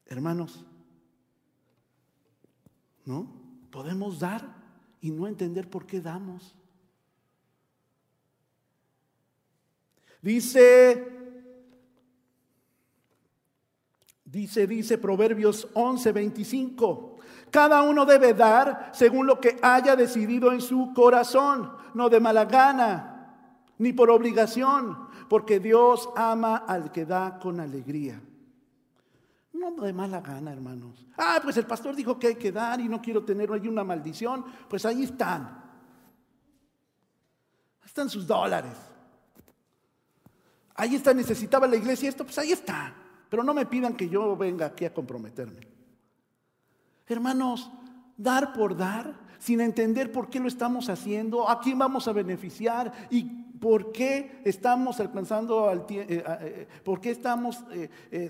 hermanos, 0.08 0.66
¿no? 3.06 3.32
Podemos 3.72 4.20
dar 4.20 4.59
y 5.02 5.12
no 5.12 5.28
entender 5.28 5.70
por 5.70 5.86
qué 5.86 6.02
damos. 6.02 6.56
Dice, 10.22 11.08
dice, 14.26 14.68
dice 14.68 14.98
Proverbios 14.98 15.68
11, 15.74 16.12
25. 16.12 17.18
Cada 17.52 17.82
uno 17.82 18.06
debe 18.06 18.34
dar 18.34 18.92
según 18.94 19.26
lo 19.26 19.40
que 19.40 19.58
haya 19.62 19.96
decidido 19.96 20.52
en 20.52 20.62
su 20.62 20.94
corazón, 20.94 21.72
no 21.94 22.10
de 22.10 22.20
mala 22.20 22.46
gana, 22.46 23.36
ni 23.78 23.94
por 23.94 24.10
obligación, 24.12 25.08
porque 25.30 25.60
Dios 25.60 26.10
ama 26.16 26.58
al 26.58 26.92
que 26.92 27.06
da 27.06 27.40
con 27.40 27.60
alegría. 27.60 28.22
No 29.60 29.72
de 29.84 29.92
mala 29.92 30.22
gana, 30.22 30.54
hermanos. 30.54 31.06
Ah, 31.18 31.40
pues 31.44 31.58
el 31.58 31.66
pastor 31.66 31.94
dijo 31.96 32.18
que 32.18 32.28
hay 32.28 32.36
que 32.36 32.52
dar 32.52 32.80
y 32.80 32.88
no 32.88 33.02
quiero 33.02 33.26
tener 33.26 33.52
ahí 33.52 33.68
una 33.68 33.84
maldición. 33.84 34.46
Pues 34.70 34.86
ahí 34.86 35.04
están. 35.04 35.44
Ahí 37.82 37.86
están 37.86 38.10
sus 38.10 38.26
dólares. 38.26 38.78
Ahí 40.76 40.96
está, 40.96 41.14
necesitaba 41.14 41.68
la 41.68 41.76
iglesia 41.76 42.08
esto, 42.08 42.24
pues 42.24 42.38
ahí 42.40 42.54
está. 42.54 42.96
Pero 43.30 43.44
no 43.44 43.54
me 43.54 43.66
pidan 43.66 43.98
que 43.98 44.08
yo 44.08 44.38
venga 44.38 44.68
aquí 44.68 44.86
a 44.86 44.94
comprometerme. 44.94 45.68
Hermanos, 47.06 47.70
dar 48.16 48.54
por 48.54 48.78
dar, 48.78 49.20
sin 49.40 49.60
entender 49.60 50.10
por 50.10 50.30
qué 50.30 50.40
lo 50.40 50.48
estamos 50.48 50.88
haciendo, 50.88 51.50
a 51.50 51.60
quién 51.60 51.78
vamos 51.78 52.08
a 52.08 52.14
beneficiar 52.14 52.94
y 53.10 53.49
¿Por 53.60 53.92
qué 53.92 54.42
estamos 54.46 55.00
alcanzando 55.00 55.68
al 55.68 55.80
eh, 55.90 56.06
eh, 56.08 56.24
eh, 56.42 56.68
¿Por 56.84 57.02
qué 57.02 57.12
estamos 57.12 57.64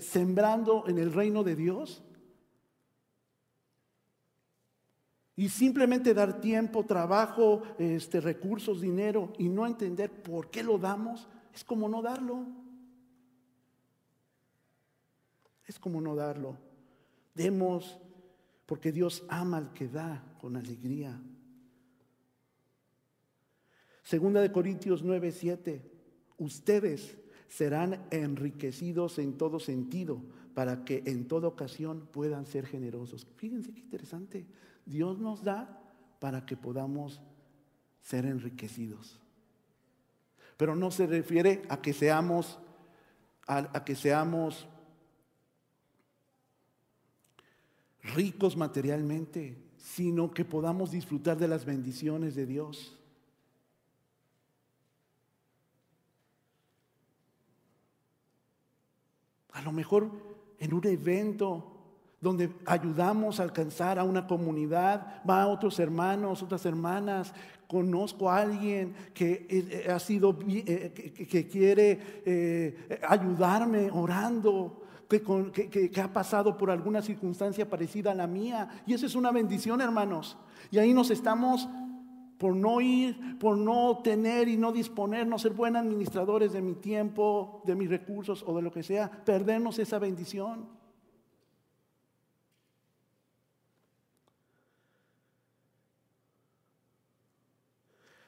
sembrando 0.00 0.84
en 0.88 0.98
el 0.98 1.12
reino 1.12 1.44
de 1.44 1.56
Dios? 1.56 2.02
Y 5.36 5.48
simplemente 5.48 6.12
dar 6.12 6.40
tiempo, 6.40 6.84
trabajo, 6.84 7.62
este, 7.78 8.20
recursos, 8.20 8.80
dinero 8.80 9.32
y 9.38 9.48
no 9.48 9.66
entender 9.66 10.10
por 10.10 10.50
qué 10.50 10.62
lo 10.62 10.78
damos, 10.78 11.28
es 11.54 11.64
como 11.64 11.88
no 11.88 12.02
darlo. 12.02 12.46
Es 15.66 15.78
como 15.78 16.00
no 16.00 16.14
darlo. 16.14 16.58
Demos 17.34 17.98
porque 18.66 18.92
Dios 18.92 19.24
ama 19.28 19.56
al 19.56 19.72
que 19.72 19.88
da 19.88 20.22
con 20.40 20.56
alegría. 20.56 21.18
Segunda 24.10 24.40
de 24.40 24.50
Corintios 24.50 25.04
9, 25.04 25.30
7. 25.30 25.88
Ustedes 26.38 27.16
serán 27.46 28.04
enriquecidos 28.10 29.20
en 29.20 29.38
todo 29.38 29.60
sentido 29.60 30.20
para 30.52 30.84
que 30.84 31.04
en 31.06 31.28
toda 31.28 31.46
ocasión 31.46 32.08
puedan 32.10 32.44
ser 32.44 32.66
generosos. 32.66 33.24
Fíjense 33.36 33.72
qué 33.72 33.78
interesante. 33.78 34.48
Dios 34.84 35.20
nos 35.20 35.44
da 35.44 35.80
para 36.18 36.44
que 36.44 36.56
podamos 36.56 37.20
ser 38.02 38.26
enriquecidos. 38.26 39.20
Pero 40.56 40.74
no 40.74 40.90
se 40.90 41.06
refiere 41.06 41.62
a 41.68 41.80
que 41.80 41.92
seamos 41.92 42.58
a, 43.46 43.84
que 43.84 43.94
seamos 43.94 44.66
ricos 48.02 48.56
materialmente, 48.56 49.56
sino 49.76 50.32
que 50.32 50.44
podamos 50.44 50.90
disfrutar 50.90 51.38
de 51.38 51.46
las 51.46 51.64
bendiciones 51.64 52.34
de 52.34 52.46
Dios. 52.46 52.99
A 59.60 59.62
lo 59.62 59.72
mejor 59.72 60.10
en 60.58 60.72
un 60.72 60.86
evento 60.86 61.66
donde 62.18 62.50
ayudamos 62.64 63.38
a 63.38 63.42
alcanzar 63.42 63.98
a 63.98 64.04
una 64.04 64.26
comunidad, 64.26 65.20
va 65.28 65.42
a 65.42 65.48
otros 65.48 65.78
hermanos, 65.78 66.42
otras 66.42 66.64
hermanas, 66.64 67.34
conozco 67.66 68.30
a 68.30 68.38
alguien 68.38 68.94
que 69.12 69.46
eh, 69.50 69.84
eh, 69.86 69.92
ha 69.92 69.98
sido, 69.98 70.38
eh, 70.48 71.26
que, 71.30 71.46
quiere 71.46 72.88
ayudarme 73.06 73.90
orando, 73.90 74.82
que, 75.06 75.20
que, 75.92 76.00
ha 76.00 76.10
pasado 76.10 76.56
por 76.56 76.70
alguna 76.70 77.02
circunstancia 77.02 77.68
parecida 77.68 78.12
a 78.12 78.14
la 78.14 78.26
mía. 78.26 78.82
Y 78.86 78.94
eso 78.94 79.04
es 79.04 79.14
una 79.14 79.30
bendición, 79.30 79.82
hermanos. 79.82 80.38
Y 80.70 80.78
ahí 80.78 80.94
nos 80.94 81.10
estamos, 81.10 81.68
por 82.40 82.56
no 82.56 82.80
ir, 82.80 83.38
por 83.38 83.58
no 83.58 84.00
tener 84.02 84.48
y 84.48 84.56
no 84.56 84.72
disponer, 84.72 85.26
no 85.26 85.38
ser 85.38 85.52
buenos 85.52 85.82
administradores 85.82 86.54
de 86.54 86.62
mi 86.62 86.74
tiempo, 86.74 87.60
de 87.66 87.74
mis 87.74 87.90
recursos 87.90 88.42
o 88.46 88.56
de 88.56 88.62
lo 88.62 88.72
que 88.72 88.82
sea, 88.82 89.10
perdernos 89.10 89.78
esa 89.78 89.98
bendición. 89.98 90.66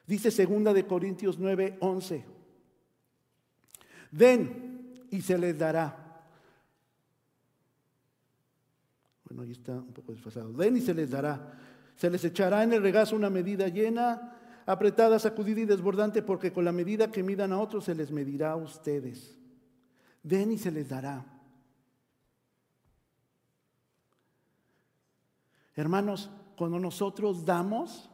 Dice 0.05 0.29
segunda 0.29 0.75
de 0.75 0.85
Corintios 0.85 1.39
9, 1.39 1.79
11. 1.79 2.23
Den 4.11 5.07
y 5.09 5.21
se 5.21 5.39
les 5.39 5.57
dará. 5.57 6.27
Bueno, 9.25 9.41
ahí 9.41 9.53
está 9.53 9.71
un 9.71 9.91
poco 9.91 10.11
desfasado. 10.11 10.53
Den 10.53 10.77
y 10.77 10.81
se 10.81 10.93
les 10.93 11.09
dará. 11.09 11.72
Se 11.95 12.09
les 12.09 12.23
echará 12.25 12.63
en 12.63 12.73
el 12.73 12.81
regazo 12.81 13.15
una 13.15 13.29
medida 13.29 13.67
llena, 13.67 14.37
apretada, 14.65 15.19
sacudida 15.19 15.61
y 15.61 15.65
desbordante, 15.65 16.21
porque 16.21 16.51
con 16.51 16.65
la 16.65 16.71
medida 16.71 17.11
que 17.11 17.23
midan 17.23 17.53
a 17.53 17.59
otros 17.59 17.85
se 17.85 17.95
les 17.95 18.11
medirá 18.11 18.51
a 18.51 18.55
ustedes. 18.55 19.37
Den 20.21 20.51
y 20.51 20.57
se 20.57 20.71
les 20.71 20.89
dará. 20.89 21.25
Hermanos, 25.75 26.29
cuando 26.55 26.79
nosotros 26.79 27.45
damos, 27.45 28.09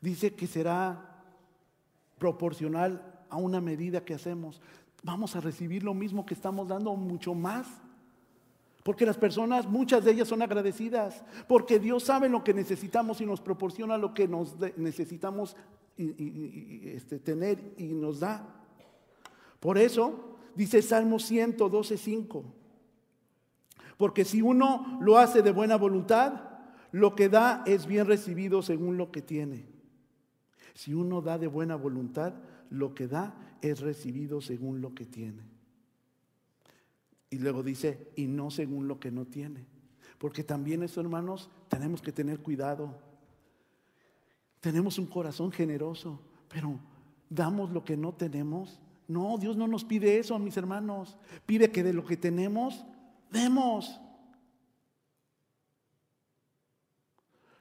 dice 0.00 0.34
que 0.34 0.46
será 0.46 1.24
proporcional 2.18 3.24
a 3.30 3.36
una 3.36 3.60
medida 3.60 4.04
que 4.04 4.14
hacemos. 4.14 4.60
Vamos 5.02 5.34
a 5.34 5.40
recibir 5.40 5.82
lo 5.82 5.94
mismo 5.94 6.26
que 6.26 6.34
estamos 6.34 6.68
dando, 6.68 6.94
mucho 6.94 7.34
más. 7.34 7.66
Porque 8.82 9.06
las 9.06 9.16
personas, 9.16 9.66
muchas 9.68 10.04
de 10.04 10.12
ellas 10.12 10.28
son 10.28 10.42
agradecidas, 10.42 11.22
porque 11.46 11.78
Dios 11.78 12.02
sabe 12.02 12.28
lo 12.28 12.42
que 12.42 12.52
necesitamos 12.52 13.20
y 13.20 13.26
nos 13.26 13.40
proporciona 13.40 13.96
lo 13.96 14.12
que 14.12 14.26
nos 14.26 14.56
necesitamos 14.76 15.56
este, 15.96 17.18
tener 17.20 17.74
y 17.76 17.88
nos 17.94 18.20
da. 18.20 18.44
Por 19.60 19.78
eso 19.78 20.36
dice 20.56 20.82
Salmo 20.82 21.20
112, 21.20 21.96
5. 21.96 22.44
Porque 23.96 24.24
si 24.24 24.42
uno 24.42 24.98
lo 25.00 25.18
hace 25.18 25.42
de 25.42 25.52
buena 25.52 25.76
voluntad, 25.76 26.50
lo 26.90 27.14
que 27.14 27.28
da 27.28 27.62
es 27.66 27.86
bien 27.86 28.06
recibido 28.06 28.62
según 28.62 28.96
lo 28.96 29.12
que 29.12 29.22
tiene. 29.22 29.66
Si 30.74 30.92
uno 30.92 31.20
da 31.20 31.38
de 31.38 31.46
buena 31.46 31.76
voluntad, 31.76 32.34
lo 32.68 32.94
que 32.94 33.06
da 33.06 33.34
es 33.60 33.80
recibido 33.80 34.40
según 34.40 34.80
lo 34.80 34.94
que 34.94 35.04
tiene. 35.04 35.51
Y 37.32 37.38
luego 37.38 37.62
dice, 37.62 38.12
y 38.14 38.26
no 38.26 38.50
según 38.50 38.86
lo 38.86 39.00
que 39.00 39.10
no 39.10 39.24
tiene. 39.24 39.64
Porque 40.18 40.44
también 40.44 40.82
eso, 40.82 41.00
hermanos, 41.00 41.48
tenemos 41.66 42.02
que 42.02 42.12
tener 42.12 42.40
cuidado. 42.40 42.94
Tenemos 44.60 44.98
un 44.98 45.06
corazón 45.06 45.50
generoso, 45.50 46.20
pero 46.46 46.78
damos 47.30 47.70
lo 47.70 47.84
que 47.86 47.96
no 47.96 48.12
tenemos. 48.12 48.78
No, 49.08 49.38
Dios 49.38 49.56
no 49.56 49.66
nos 49.66 49.82
pide 49.82 50.18
eso, 50.18 50.38
mis 50.38 50.58
hermanos. 50.58 51.16
Pide 51.46 51.70
que 51.70 51.82
de 51.82 51.94
lo 51.94 52.04
que 52.04 52.18
tenemos, 52.18 52.84
demos. 53.30 53.98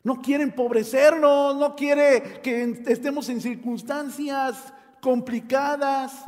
No 0.04 0.22
quiere 0.22 0.44
empobrecernos, 0.44 1.56
no 1.56 1.78
quiere 1.78 2.42
que 2.44 2.84
estemos 2.88 3.30
en 3.30 3.40
circunstancias 3.40 4.74
complicadas. 5.00 6.26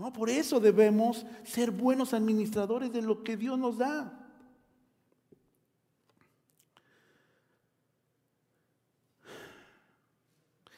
No, 0.00 0.14
por 0.14 0.30
eso 0.30 0.60
debemos 0.60 1.26
ser 1.44 1.70
buenos 1.70 2.14
administradores 2.14 2.90
de 2.90 3.02
lo 3.02 3.22
que 3.22 3.36
Dios 3.36 3.58
nos 3.58 3.76
da. 3.76 4.18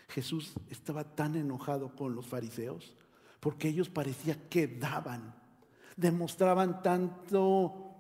Jesús 0.09 0.55
estaba 0.71 1.05
tan 1.05 1.37
enojado 1.37 1.95
con 1.95 2.17
los 2.17 2.27
fariseos 2.27 2.97
porque 3.39 3.69
ellos 3.69 3.89
parecía 3.89 4.49
que 4.49 4.67
daban, 4.67 5.33
demostraban 5.97 6.83
tanto 6.83 7.92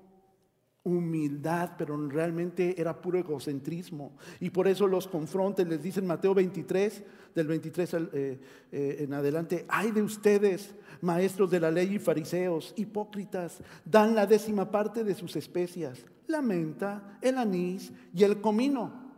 humildad, 0.85 1.73
pero 1.79 1.97
realmente 2.09 2.81
era 2.81 3.01
puro 3.01 3.19
egocentrismo. 3.19 4.17
Y 4.41 4.51
por 4.51 4.67
eso 4.67 4.87
los 4.87 5.07
confronta, 5.07 5.63
les 5.65 5.83
dice 5.83 6.01
en 6.01 6.07
Mateo 6.07 6.35
23, 6.35 7.03
del 7.35 7.47
23 7.47 7.95
eh, 7.95 8.41
eh, 8.73 8.97
en 9.01 9.15
adelante, 9.15 9.65
ay 9.69 9.93
de 9.93 10.03
ustedes, 10.03 10.75
maestros 11.01 11.51
de 11.51 11.61
la 11.61 11.71
ley 11.71 11.95
y 11.95 11.99
fariseos, 11.99 12.75
hipócritas, 12.77 13.63
dan 13.85 14.15
la 14.15 14.27
décima 14.27 14.71
parte 14.71 15.05
de 15.05 15.15
sus 15.15 15.37
especias, 15.37 16.05
la 16.27 16.43
menta, 16.43 17.19
el 17.21 17.39
anís 17.39 17.93
y 18.15 18.25
el 18.25 18.41
comino. 18.41 19.13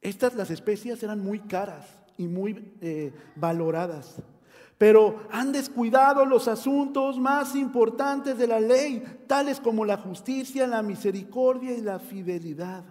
Estas 0.00 0.34
las 0.34 0.50
especias 0.50 1.02
eran 1.02 1.20
muy 1.20 1.40
caras 1.40 1.86
y 2.16 2.26
muy 2.26 2.72
eh, 2.80 3.12
valoradas 3.36 4.22
pero 4.80 5.26
han 5.30 5.52
descuidado 5.52 6.24
los 6.24 6.48
asuntos 6.48 7.18
más 7.18 7.54
importantes 7.54 8.38
de 8.38 8.46
la 8.46 8.58
ley, 8.58 9.04
tales 9.26 9.60
como 9.60 9.84
la 9.84 9.98
justicia, 9.98 10.66
la 10.66 10.80
misericordia 10.80 11.72
y 11.76 11.82
la 11.82 11.98
fidelidad. 11.98 12.82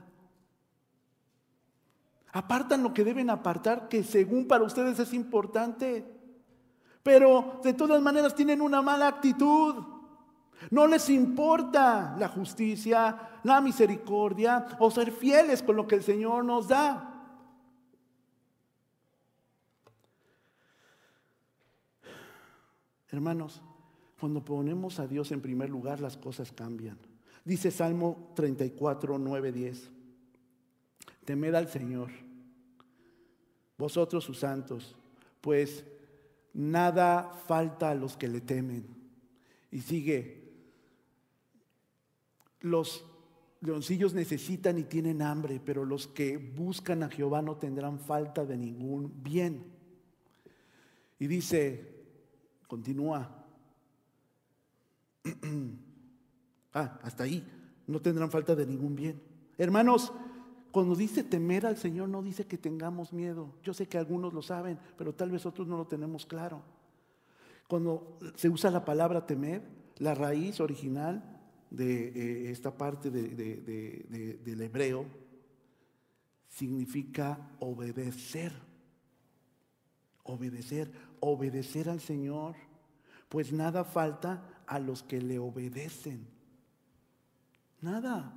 Apartan 2.32 2.84
lo 2.84 2.94
que 2.94 3.04
deben 3.04 3.32
apartar, 3.32 3.90
que 3.90 4.04
según 4.04 4.48
para 4.48 4.66
ustedes 4.66 5.00
es 5.00 5.16
importante, 5.16 6.06
pero 7.02 7.60
de 7.64 7.74
todas 7.74 8.00
maneras 8.04 8.36
tienen 8.36 8.62
una 8.62 8.84
mala 8.84 9.08
actitud. 9.08 9.84
No 10.70 10.86
les 10.86 11.10
importa 11.10 12.16
la 12.20 12.28
justicia, 12.28 13.40
la 13.42 13.62
misericordia 13.62 14.78
o 14.78 14.92
ser 14.92 15.12
fieles 15.12 15.64
con 15.64 15.76
lo 15.76 15.88
que 15.88 15.96
el 15.96 16.04
Señor 16.04 16.46
nos 16.46 16.68
da. 16.68 17.19
Hermanos, 23.12 23.62
cuando 24.20 24.44
ponemos 24.44 25.00
a 25.00 25.08
Dios 25.08 25.32
en 25.32 25.42
primer 25.42 25.70
lugar, 25.70 26.00
las 26.00 26.18
cosas 26.18 26.52
cambian. 26.52 26.98
Dice 27.46 27.72
Salmo 27.72 28.32
34, 28.36 29.18
9, 29.18 29.52
10. 29.52 29.90
Temed 31.26 31.56
al 31.56 31.68
Señor, 31.68 32.10
vosotros 33.78 34.24
sus 34.24 34.40
santos, 34.40 34.96
pues 35.42 35.86
nada 36.54 37.32
falta 37.48 37.92
a 37.92 37.96
los 37.96 38.18
que 38.18 38.28
le 38.28 38.42
temen. 38.42 38.86
Y 39.72 39.82
sigue, 39.82 40.52
los 42.62 43.06
leoncillos 43.62 44.14
necesitan 44.14 44.78
y 44.78 44.84
tienen 44.84 45.22
hambre, 45.22 45.62
pero 45.64 45.86
los 45.86 46.08
que 46.08 46.38
buscan 46.38 47.04
a 47.04 47.10
Jehová 47.10 47.42
no 47.42 47.58
tendrán 47.58 48.00
falta 48.00 48.46
de 48.46 48.58
ningún 48.58 49.24
bien. 49.24 49.66
Y 51.20 51.28
dice, 51.28 51.99
Continúa. 52.70 53.28
ah, 56.74 57.00
hasta 57.02 57.24
ahí. 57.24 57.44
No 57.88 58.00
tendrán 58.00 58.30
falta 58.30 58.56
de 58.56 58.68
ningún 58.68 58.96
bien. 58.96 59.20
Hermanos, 59.58 60.14
cuando 60.72 60.96
dice 60.96 61.24
temer 61.24 61.66
al 61.66 61.78
Señor, 61.78 62.10
no 62.10 62.22
dice 62.22 62.46
que 62.46 62.60
tengamos 62.60 63.12
miedo. 63.12 63.56
Yo 63.64 63.74
sé 63.74 63.88
que 63.88 63.98
algunos 63.98 64.36
lo 64.36 64.44
saben, 64.44 64.78
pero 65.00 65.16
tal 65.16 65.32
vez 65.32 65.48
otros 65.48 65.68
no 65.68 65.78
lo 65.78 65.88
tenemos 65.88 66.28
claro. 66.28 66.62
Cuando 67.68 68.20
se 68.36 68.50
usa 68.50 68.70
la 68.70 68.86
palabra 68.86 69.26
temer, 69.26 69.64
la 69.98 70.14
raíz 70.14 70.60
original 70.60 71.42
de 71.72 72.10
eh, 72.10 72.52
esta 72.52 72.78
parte 72.78 73.10
del 73.10 74.62
hebreo 74.62 75.08
significa 76.48 77.50
obedecer 77.60 78.69
obedecer, 80.30 80.92
obedecer 81.20 81.90
al 81.90 82.00
Señor, 82.00 82.56
pues 83.28 83.52
nada 83.52 83.84
falta 83.84 84.44
a 84.66 84.80
los 84.80 85.04
que 85.04 85.22
le 85.22 85.40
obedecen. 85.40 86.28
Nada. 87.82 88.34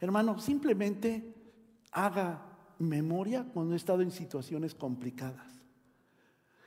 Hermano, 0.00 0.38
simplemente 0.38 1.34
haga 1.92 2.42
memoria 2.78 3.44
cuando 3.52 3.74
he 3.74 3.76
estado 3.76 4.02
en 4.02 4.10
situaciones 4.10 4.74
complicadas. 4.74 5.46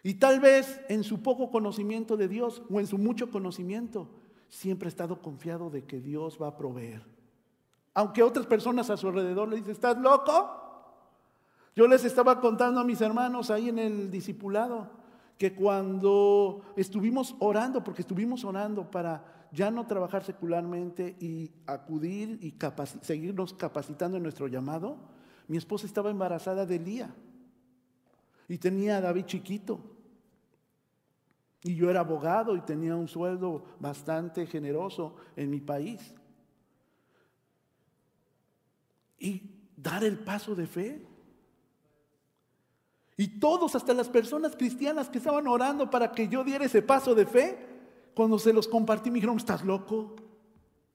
Y 0.04 0.16
tal 0.16 0.40
vez 0.40 0.82
en 0.90 1.04
su 1.04 1.22
poco 1.22 1.52
conocimiento 1.52 2.18
de 2.18 2.28
Dios 2.28 2.64
o 2.70 2.80
en 2.80 2.88
su 2.88 2.98
mucho 2.98 3.30
conocimiento, 3.30 4.10
siempre 4.50 4.88
ha 4.88 4.90
estado 4.90 5.22
confiado 5.22 5.70
de 5.70 5.86
que 5.86 6.02
Dios 6.02 6.38
va 6.42 6.48
a 6.48 6.58
proveer. 6.58 7.04
Aunque 7.94 8.24
otras 8.24 8.46
personas 8.46 8.90
a 8.90 8.98
su 8.98 9.08
alrededor 9.08 9.48
le 9.50 9.58
dicen, 9.58 9.72
¿estás 9.72 9.98
loco? 9.98 10.61
Yo 11.76 11.88
les 11.88 12.04
estaba 12.04 12.42
contando 12.42 12.82
a 12.82 12.84
mis 12.84 13.02
hermanos 13.02 13.50
ahí 13.50 13.70
en 13.70 13.80
el 13.80 14.12
discipulado 14.12 14.90
que 15.38 15.56
cuando 15.56 16.62
estuvimos 16.76 17.36
orando, 17.40 17.84
porque 17.84 18.02
estuvimos 18.02 18.44
orando 18.44 18.92
para 18.92 19.48
ya 19.52 19.72
no 19.72 19.88
trabajar 19.88 20.24
secularmente 20.24 21.16
y 21.20 21.52
acudir 21.66 22.38
y 22.42 22.56
seguirnos 23.02 23.54
capacitando 23.54 24.18
en 24.18 24.24
nuestro 24.24 24.48
llamado, 24.48 24.98
mi 25.48 25.58
esposa 25.58 25.86
estaba 25.86 26.12
embarazada 26.12 26.66
de 26.66 26.76
Elía 26.76 27.16
y 28.48 28.58
tenía 28.58 28.98
a 28.98 29.02
David 29.02 29.26
chiquito. 29.26 29.80
Y 31.64 31.76
yo 31.76 31.90
era 31.90 32.00
abogado 32.00 32.56
y 32.56 32.62
tenía 32.62 32.96
un 32.96 33.08
sueldo 33.08 33.64
bastante 33.80 34.46
generoso 34.48 35.16
en 35.36 35.50
mi 35.50 35.60
país. 35.60 36.14
Y 39.20 39.44
dar 39.76 40.04
el 40.04 40.20
paso 40.20 40.56
de 40.56 40.68
fe. 40.68 41.08
Y 43.22 43.28
todos, 43.28 43.76
hasta 43.76 43.94
las 43.94 44.10
personas 44.10 44.56
cristianas 44.56 45.08
que 45.08 45.20
estaban 45.20 45.46
orando 45.46 45.92
para 45.92 46.12
que 46.12 46.28
yo 46.28 46.44
diera 46.44 46.66
ese 46.66 46.82
paso 46.82 47.14
de 47.14 47.28
fe, 47.28 47.56
cuando 48.16 48.40
se 48.40 48.52
los 48.52 48.68
compartí 48.68 49.12
me 49.12 49.18
dijeron, 49.18 49.38
¿estás 49.38 49.64
loco? 49.64 50.16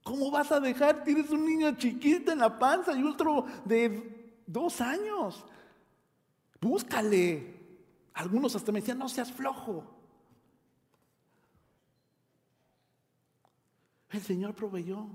¿Cómo 0.03 0.33
vas 0.33 0.51
a 0.51 0.59
dejar? 0.59 1.05
Tienes 1.05 1.31
un 1.31 1.47
niño 1.47 1.77
chiquito 1.77 2.33
en 2.33 2.41
la 2.41 2.59
panza 2.59 2.99
y 2.99 3.05
otro 3.05 3.47
de 3.65 4.41
dos 4.45 4.81
años. 4.81 5.45
Búscale. 6.61 7.61
Algunos 8.15 8.57
hasta 8.57 8.73
me 8.73 8.81
decían, 8.81 8.99
no 8.99 9.09
seas 9.09 9.31
flojo. 9.31 9.85
El 14.11 14.21
Señor 14.21 14.53
proveyó. 14.53 15.07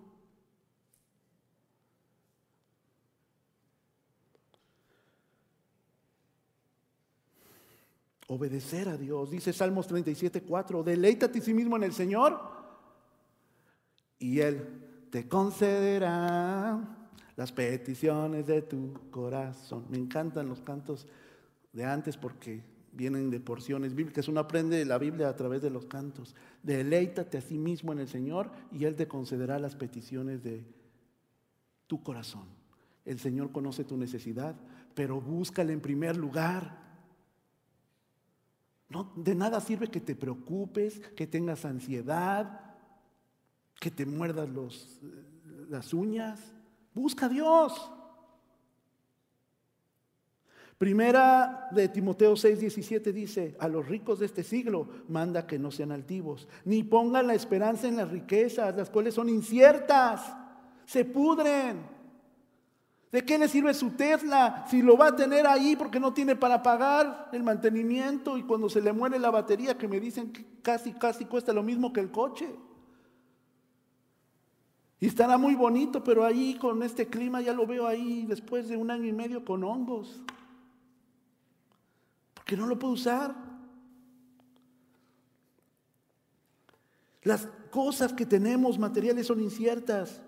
Obedecer 8.33 8.87
a 8.87 8.95
Dios. 8.95 9.29
Dice 9.29 9.51
Salmos 9.51 9.87
37, 9.87 10.43
4. 10.43 10.83
Deleítate 10.83 11.39
a 11.39 11.41
sí 11.41 11.53
mismo 11.53 11.75
en 11.75 11.83
el 11.83 11.91
Señor 11.91 12.39
y 14.17 14.39
Él 14.39 15.09
te 15.09 15.27
concederá 15.27 16.79
las 17.35 17.51
peticiones 17.51 18.47
de 18.47 18.61
tu 18.61 18.93
corazón. 19.11 19.85
Me 19.89 19.97
encantan 19.97 20.47
los 20.47 20.61
cantos 20.61 21.07
de 21.73 21.83
antes 21.83 22.15
porque 22.15 22.63
vienen 22.93 23.29
de 23.31 23.41
porciones 23.41 23.93
bíblicas. 23.93 24.29
Uno 24.29 24.39
aprende 24.39 24.85
la 24.85 24.97
Biblia 24.97 25.27
a 25.27 25.35
través 25.35 25.61
de 25.61 25.69
los 25.69 25.85
cantos. 25.85 26.33
Deleítate 26.63 27.37
a 27.37 27.41
sí 27.41 27.57
mismo 27.57 27.91
en 27.91 27.99
el 27.99 28.07
Señor 28.07 28.49
y 28.71 28.85
Él 28.85 28.95
te 28.95 29.09
concederá 29.09 29.59
las 29.59 29.75
peticiones 29.75 30.41
de 30.41 30.63
tu 31.85 32.01
corazón. 32.01 32.45
El 33.03 33.19
Señor 33.19 33.51
conoce 33.51 33.83
tu 33.83 33.97
necesidad, 33.97 34.55
pero 34.93 35.19
búscale 35.19 35.73
en 35.73 35.81
primer 35.81 36.15
lugar. 36.15 36.90
No, 38.91 39.13
de 39.15 39.33
nada 39.35 39.61
sirve 39.61 39.87
que 39.87 40.01
te 40.01 40.15
preocupes, 40.15 40.99
que 41.15 41.25
tengas 41.25 41.63
ansiedad, 41.63 42.75
que 43.79 43.89
te 43.89 44.05
muerdas 44.05 44.49
los, 44.49 44.99
las 45.69 45.93
uñas. 45.93 46.41
Busca 46.93 47.27
a 47.27 47.29
Dios. 47.29 47.91
Primera 50.77 51.69
de 51.71 51.87
Timoteo 51.87 52.35
6, 52.35 52.59
17 52.59 53.13
dice, 53.13 53.55
a 53.61 53.69
los 53.69 53.87
ricos 53.87 54.19
de 54.19 54.25
este 54.25 54.43
siglo 54.43 54.89
manda 55.07 55.47
que 55.47 55.57
no 55.57 55.71
sean 55.71 55.93
altivos, 55.93 56.49
ni 56.65 56.83
pongan 56.83 57.27
la 57.27 57.33
esperanza 57.33 57.87
en 57.87 57.95
las 57.95 58.11
riquezas, 58.11 58.75
las 58.75 58.89
cuales 58.89 59.13
son 59.13 59.29
inciertas, 59.29 60.35
se 60.85 61.05
pudren. 61.05 62.00
¿De 63.11 63.25
qué 63.25 63.37
le 63.37 63.49
sirve 63.49 63.73
su 63.73 63.91
Tesla 63.91 64.65
si 64.69 64.81
lo 64.81 64.95
va 64.95 65.07
a 65.07 65.15
tener 65.15 65.45
ahí 65.45 65.75
porque 65.75 65.99
no 65.99 66.13
tiene 66.13 66.35
para 66.35 66.63
pagar 66.63 67.29
el 67.33 67.43
mantenimiento 67.43 68.37
y 68.37 68.43
cuando 68.43 68.69
se 68.69 68.81
le 68.81 68.93
muere 68.93 69.19
la 69.19 69.29
batería 69.29 69.77
que 69.77 69.87
me 69.87 69.99
dicen 69.99 70.31
que 70.31 70.45
casi, 70.61 70.93
casi 70.93 71.25
cuesta 71.25 71.51
lo 71.51 71.61
mismo 71.61 71.91
que 71.91 71.99
el 71.99 72.09
coche? 72.09 72.49
Y 75.01 75.07
estará 75.07 75.37
muy 75.37 75.55
bonito, 75.55 76.03
pero 76.03 76.23
ahí 76.23 76.55
con 76.55 76.83
este 76.83 77.07
clima 77.07 77.41
ya 77.41 77.53
lo 77.53 77.65
veo 77.65 77.85
ahí 77.87 78.25
después 78.27 78.69
de 78.69 78.77
un 78.77 78.91
año 78.91 79.05
y 79.05 79.13
medio 79.13 79.43
con 79.43 79.63
hongos 79.63 80.21
que 82.51 82.57
no 82.57 82.67
lo 82.67 82.77
puedo 82.77 82.93
usar. 82.93 83.33
Las 87.23 87.47
cosas 87.71 88.11
que 88.11 88.25
tenemos 88.25 88.77
materiales 88.77 89.27
son 89.27 89.39
inciertas. 89.39 90.21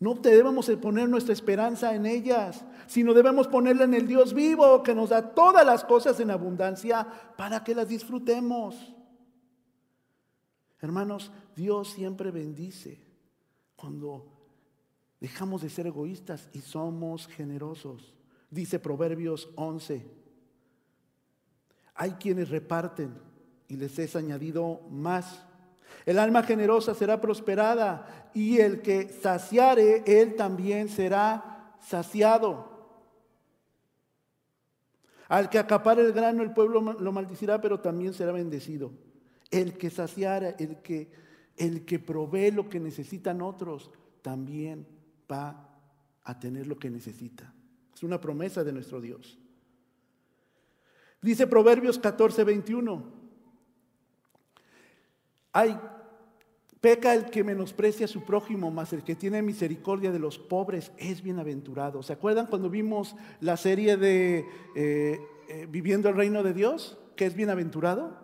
No 0.00 0.14
debemos 0.14 0.70
poner 0.80 1.08
nuestra 1.08 1.32
esperanza 1.32 1.94
en 1.94 2.06
ellas, 2.06 2.64
sino 2.86 3.14
debemos 3.14 3.48
ponerla 3.48 3.84
en 3.84 3.94
el 3.94 4.06
Dios 4.06 4.32
vivo 4.32 4.82
que 4.82 4.94
nos 4.94 5.10
da 5.10 5.34
todas 5.34 5.66
las 5.66 5.84
cosas 5.84 6.20
en 6.20 6.30
abundancia 6.30 7.06
para 7.36 7.64
que 7.64 7.74
las 7.74 7.88
disfrutemos. 7.88 8.94
Hermanos, 10.80 11.32
Dios 11.56 11.90
siempre 11.90 12.30
bendice 12.30 13.00
cuando 13.74 14.26
dejamos 15.20 15.62
de 15.62 15.70
ser 15.70 15.88
egoístas 15.88 16.48
y 16.52 16.60
somos 16.60 17.26
generosos. 17.26 18.14
Dice 18.50 18.78
Proverbios 18.78 19.50
11, 19.56 20.06
hay 21.94 22.12
quienes 22.12 22.48
reparten 22.48 23.18
y 23.66 23.76
les 23.76 23.98
es 23.98 24.14
añadido 24.14 24.80
más. 24.90 25.44
El 26.06 26.18
alma 26.18 26.42
generosa 26.42 26.94
será 26.94 27.20
prosperada 27.20 28.30
y 28.34 28.58
el 28.58 28.82
que 28.82 29.08
saciare, 29.08 30.02
él 30.06 30.36
también 30.36 30.88
será 30.88 31.74
saciado. 31.80 32.68
Al 35.28 35.50
que 35.50 35.58
acapare 35.58 36.02
el 36.02 36.12
grano, 36.12 36.42
el 36.42 36.52
pueblo 36.52 36.80
lo 36.80 37.12
maldicirá, 37.12 37.60
pero 37.60 37.80
también 37.80 38.14
será 38.14 38.32
bendecido. 38.32 38.92
El 39.50 39.76
que 39.76 39.90
saciara, 39.90 40.50
el 40.50 40.80
que, 40.82 41.10
el 41.56 41.84
que 41.84 41.98
provee 41.98 42.50
lo 42.50 42.68
que 42.68 42.80
necesitan 42.80 43.42
otros, 43.42 43.90
también 44.22 44.86
va 45.30 45.68
a 46.24 46.38
tener 46.38 46.66
lo 46.66 46.78
que 46.78 46.90
necesita. 46.90 47.52
Es 47.94 48.02
una 48.02 48.20
promesa 48.20 48.64
de 48.64 48.72
nuestro 48.72 49.00
Dios. 49.00 49.38
Dice 51.20 51.46
Proverbios 51.46 51.98
14, 51.98 52.44
21. 52.44 53.17
Hay, 55.52 55.78
peca 56.80 57.14
el 57.14 57.26
que 57.30 57.44
menosprecia 57.44 58.06
a 58.06 58.08
su 58.08 58.22
prójimo, 58.22 58.70
mas 58.70 58.92
el 58.92 59.02
que 59.02 59.16
tiene 59.16 59.42
misericordia 59.42 60.12
de 60.12 60.18
los 60.18 60.38
pobres 60.38 60.92
es 60.96 61.22
bienaventurado. 61.22 62.02
¿Se 62.02 62.12
acuerdan 62.12 62.46
cuando 62.46 62.70
vimos 62.70 63.16
la 63.40 63.56
serie 63.56 63.96
de 63.96 64.46
eh, 64.76 65.20
eh, 65.48 65.66
Viviendo 65.68 66.08
el 66.08 66.16
Reino 66.16 66.42
de 66.42 66.54
Dios? 66.54 66.98
que 67.18 67.26
es 67.26 67.34
bienaventurado? 67.34 68.16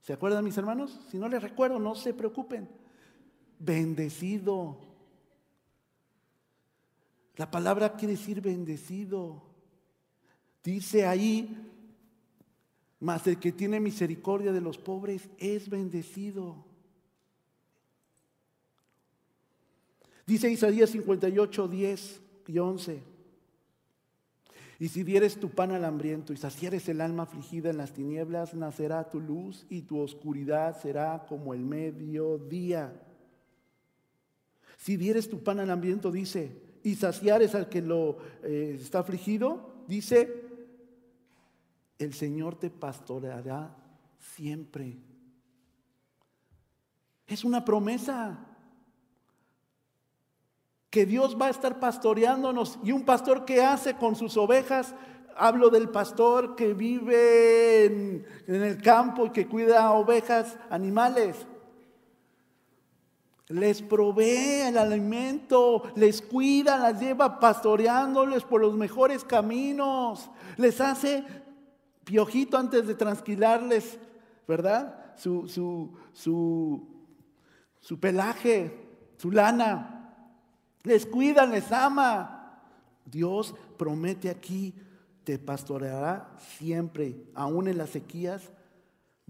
¿Se 0.00 0.12
acuerdan 0.12 0.44
mis 0.44 0.56
hermanos? 0.56 0.98
Si 1.10 1.18
no 1.18 1.28
les 1.28 1.42
recuerdo, 1.42 1.78
no 1.80 1.96
se 1.96 2.14
preocupen. 2.14 2.68
Bendecido. 3.58 4.78
La 7.36 7.50
palabra 7.50 7.94
quiere 7.96 8.14
decir 8.14 8.40
bendecido. 8.40 9.42
Dice 10.62 11.06
ahí 11.06 11.71
mas 13.02 13.26
el 13.26 13.40
que 13.40 13.50
tiene 13.50 13.80
misericordia 13.80 14.52
de 14.52 14.60
los 14.60 14.78
pobres 14.78 15.28
es 15.38 15.68
bendecido. 15.68 16.64
Dice 20.24 20.48
Isaías 20.48 20.90
58, 20.90 21.66
10 21.66 22.20
y 22.46 22.58
11. 22.60 23.02
Y 24.78 24.88
si 24.88 25.02
dieres 25.02 25.34
tu 25.40 25.50
pan 25.50 25.72
al 25.72 25.84
hambriento 25.84 26.32
y 26.32 26.36
saciares 26.36 26.88
el 26.88 27.00
alma 27.00 27.24
afligida 27.24 27.70
en 27.70 27.78
las 27.78 27.92
tinieblas, 27.92 28.54
nacerá 28.54 29.10
tu 29.10 29.18
luz 29.18 29.66
y 29.68 29.82
tu 29.82 29.98
oscuridad 29.98 30.80
será 30.80 31.26
como 31.28 31.54
el 31.54 31.64
mediodía. 31.64 33.02
Si 34.76 34.96
dieres 34.96 35.28
tu 35.28 35.42
pan 35.42 35.58
al 35.58 35.70
hambriento, 35.70 36.12
dice, 36.12 36.56
y 36.84 36.94
saciares 36.94 37.56
al 37.56 37.68
que 37.68 37.82
lo 37.82 38.18
eh, 38.44 38.78
está 38.80 39.00
afligido, 39.00 39.84
dice, 39.88 40.41
el 41.98 42.14
Señor 42.14 42.56
te 42.56 42.70
pastoreará 42.70 43.76
siempre. 44.18 44.98
Es 47.26 47.44
una 47.44 47.64
promesa 47.64 48.38
que 50.92 51.06
Dios 51.06 51.38
va 51.40 51.46
a 51.46 51.50
estar 51.50 51.80
pastoreándonos. 51.80 52.78
Y 52.84 52.92
un 52.92 53.04
pastor 53.04 53.46
que 53.46 53.62
hace 53.62 53.94
con 53.94 54.14
sus 54.14 54.36
ovejas, 54.36 54.94
hablo 55.34 55.70
del 55.70 55.88
pastor 55.88 56.54
que 56.54 56.74
vive 56.74 57.86
en, 57.86 58.26
el 58.46 58.82
campo 58.82 59.24
y 59.24 59.30
que 59.30 59.48
cuida 59.48 59.90
ovejas, 59.92 60.58
animales. 60.68 61.46
Les 63.48 63.80
provee 63.80 64.62
el 64.66 64.76
alimento, 64.76 65.82
les 65.96 66.20
cuida, 66.20 66.76
las 66.76 67.00
lleva 67.00 67.40
pastoreándoles 67.40 68.44
por 68.44 68.60
los 68.60 68.74
mejores 68.74 69.24
caminos, 69.24 70.30
les 70.58 70.78
hace 70.78 71.24
piojito 72.04 72.56
antes 72.56 72.86
de 72.86 72.94
transquilarles, 72.94 73.98
¿verdad? 74.46 75.14
Su, 75.16 75.48
su, 75.48 75.96
su, 76.12 76.88
su 77.80 78.00
pelaje, 78.00 78.74
su 79.16 79.30
lana. 79.30 80.14
Les 80.82 81.06
cuida, 81.06 81.46
les 81.46 81.70
ama. 81.70 82.60
Dios 83.04 83.54
promete 83.76 84.30
aquí, 84.30 84.74
te 85.24 85.38
pastoreará 85.38 86.36
siempre, 86.38 87.26
aún 87.34 87.68
en 87.68 87.78
las 87.78 87.90
sequías, 87.90 88.50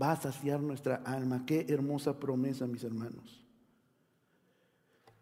va 0.01 0.13
a 0.13 0.21
saciar 0.21 0.61
nuestra 0.61 0.97
alma. 1.05 1.45
Qué 1.47 1.67
hermosa 1.69 2.19
promesa, 2.19 2.67
mis 2.67 2.85
hermanos. 2.85 3.45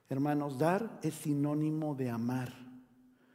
Hermanos, 0.09 0.59
dar 0.59 0.99
es 1.03 1.15
sinónimo 1.15 1.95
de 1.95 2.11
amar. 2.11 2.53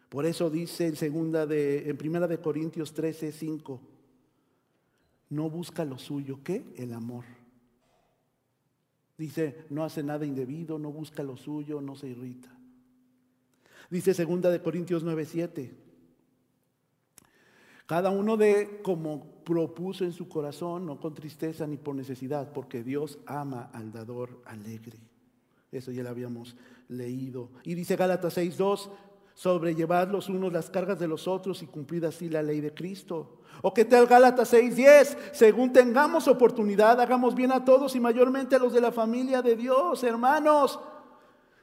Por 0.10 0.26
eso 0.26 0.50
dice 0.50 0.88
en 0.88 0.96
segunda 0.96 1.46
de 1.46 1.90
en 1.90 1.98
primera 1.98 2.28
de 2.28 2.40
Corintios 2.40 2.94
13, 2.94 3.32
5, 3.32 3.82
no 5.30 5.50
busca 5.50 5.86
lo 5.86 5.98
suyo, 5.98 6.40
¿qué? 6.44 6.66
El 6.78 6.94
amor. 6.94 7.26
Dice, 9.18 9.66
no 9.70 9.84
hace 9.84 10.04
nada 10.04 10.26
indebido, 10.26 10.78
no 10.78 10.92
busca 10.92 11.24
lo 11.24 11.38
suyo, 11.38 11.82
no 11.82 11.96
se 11.96 12.08
irrita. 12.08 12.50
Dice 13.90 14.14
segunda 14.14 14.50
de 14.50 14.62
Corintios 14.62 15.04
9, 15.04 15.26
7. 15.26 15.86
Cada 17.86 18.10
uno 18.10 18.36
de 18.36 18.82
como 18.82 19.44
propuso 19.44 20.04
en 20.04 20.12
su 20.12 20.28
corazón, 20.28 20.86
no 20.86 21.00
con 21.00 21.14
tristeza 21.14 21.68
ni 21.68 21.78
por 21.78 21.96
necesidad, 21.96 22.52
porque 22.52 22.84
Dios 22.84 23.20
ama 23.26 23.70
al 23.74 23.92
dador 23.92 24.42
alegre. 24.46 24.98
Eso 25.72 25.92
ya 25.92 26.04
lo 26.04 26.10
habíamos 26.10 26.56
leído. 26.90 27.52
Y 27.64 27.76
dice 27.76 27.96
Gálatas 27.96 28.38
6.2, 28.38 28.90
sobrellevad 29.36 30.10
los 30.10 30.30
unos 30.30 30.52
las 30.52 30.72
cargas 30.72 30.98
de 30.98 31.08
los 31.08 31.28
otros 31.28 31.62
y 31.62 31.68
cumplid 31.68 32.06
así 32.06 32.30
la 32.30 32.42
ley 32.42 32.62
de 32.62 32.74
Cristo. 32.74 33.42
O 33.62 33.74
qué 33.74 33.86
tal 33.86 34.08
Gálatas 34.08 34.54
6.10, 34.54 35.18
según 35.32 35.72
tengamos 35.72 36.28
oportunidad, 36.28 37.00
hagamos 37.00 37.36
bien 37.36 37.52
a 37.52 37.64
todos 37.64 37.96
y 37.96 38.00
mayormente 38.00 38.56
a 38.56 38.60
los 38.60 38.74
de 38.74 38.82
la 38.82 38.92
familia 38.92 39.44
de 39.44 39.56
Dios, 39.56 40.04
hermanos. 40.04 40.80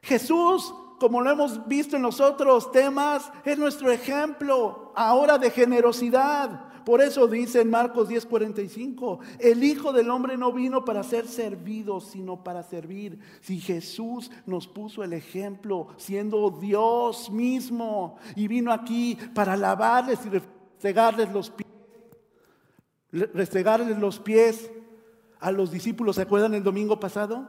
Jesús 0.03 0.73
como 1.03 1.21
lo 1.21 1.33
hemos 1.33 1.67
visto 1.67 1.97
en 1.97 2.03
los 2.03 2.21
otros 2.21 2.71
temas, 2.71 3.33
es 3.45 3.59
nuestro 3.59 3.91
ejemplo 3.91 4.93
ahora 4.95 5.37
de 5.37 5.51
generosidad. 5.51 6.72
Por 6.85 7.01
eso 7.01 7.27
dice 7.27 7.61
en 7.61 7.71
Marcos 7.71 8.09
10:45, 8.09 9.21
el 9.39 9.63
Hijo 9.63 9.93
del 9.93 10.11
Hombre 10.11 10.37
no 10.37 10.53
vino 10.53 10.85
para 10.85 11.03
ser 11.03 11.27
servido, 11.29 12.01
sino 12.01 12.43
para 12.43 12.63
servir. 12.63 13.19
Si 13.41 13.61
Jesús 13.61 14.31
nos 14.47 14.67
puso 14.67 15.03
el 15.03 15.13
ejemplo, 15.13 15.89
siendo 15.97 16.51
Dios 16.51 17.31
mismo, 17.31 18.17
y 18.37 18.49
vino 18.49 18.73
aquí 18.73 19.17
para 19.35 19.57
lavarles 19.57 20.19
y 20.27 20.31
restregarles 20.31 21.33
los 21.33 21.51
pies, 21.51 21.69
restregarles 23.33 23.99
los 23.99 24.19
pies 24.19 24.71
a 25.41 25.51
los 25.53 25.71
discípulos, 25.71 26.17
¿se 26.17 26.23
acuerdan 26.23 26.55
el 26.55 26.63
domingo 26.63 26.99
pasado? 26.99 27.49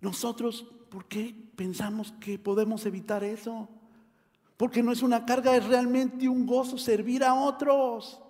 Nosotros, 0.00 0.64
¿por 0.90 1.06
qué 1.06 1.34
pensamos 1.56 2.12
que 2.20 2.38
podemos 2.38 2.86
evitar 2.86 3.24
eso? 3.24 3.68
Porque 4.58 4.82
no 4.82 4.90
es 4.92 5.02
una 5.02 5.24
carga, 5.24 5.56
es 5.56 5.64
realmente 5.64 6.28
un 6.28 6.44
gozo 6.44 6.76
servir 6.76 7.22
a 7.22 7.32
otros. 7.32 8.20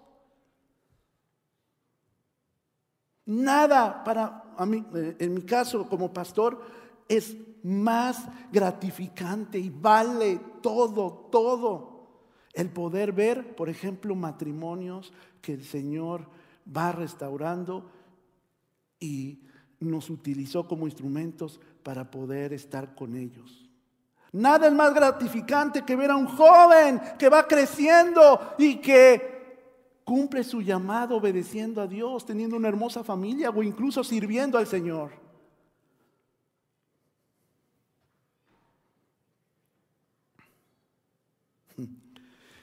Nada 3.25 4.05
para 4.05 4.45
mí, 4.67 4.85
eh, 4.95 5.17
en 5.19 5.35
mi 5.35 5.43
caso 5.43 5.89
como 5.89 6.13
pastor, 6.13 6.61
es 7.09 7.35
más 7.63 8.29
gratificante 8.53 9.59
y 9.59 9.71
vale 9.71 10.39
todo, 10.63 11.29
todo. 11.33 12.21
El 12.53 12.71
poder 12.71 13.13
ver, 13.13 13.57
por 13.57 13.71
ejemplo, 13.71 14.15
matrimonios 14.15 15.15
que 15.41 15.55
el 15.55 15.65
Señor 15.65 16.29
va 16.77 16.93
restaurando 16.93 17.91
y 19.01 19.45
nos 19.81 20.11
utilizó 20.11 20.69
como 20.69 20.87
instrumentos 20.87 21.59
para 21.83 22.11
poder 22.11 22.53
estar 22.53 22.95
con 22.95 23.17
ellos. 23.17 23.68
Nada 24.33 24.67
es 24.67 24.73
más 24.73 24.93
gratificante 24.95 25.85
que 25.85 25.97
ver 25.97 26.11
a 26.11 26.17
un 26.17 26.27
joven 26.27 27.01
que 27.19 27.29
va 27.29 27.47
creciendo 27.47 28.55
y 28.59 28.77
que 28.77 29.39
cumple 30.05 30.45
su 30.45 30.61
llamado 30.61 31.17
obedeciendo 31.17 31.81
a 31.81 31.87
Dios, 31.87 32.25
teniendo 32.27 32.57
una 32.57 32.69
hermosa 32.69 33.03
familia 33.05 33.51
o 33.51 33.63
incluso 33.63 34.05
sirviendo 34.05 34.59
al 34.59 34.67
Señor. 34.67 35.13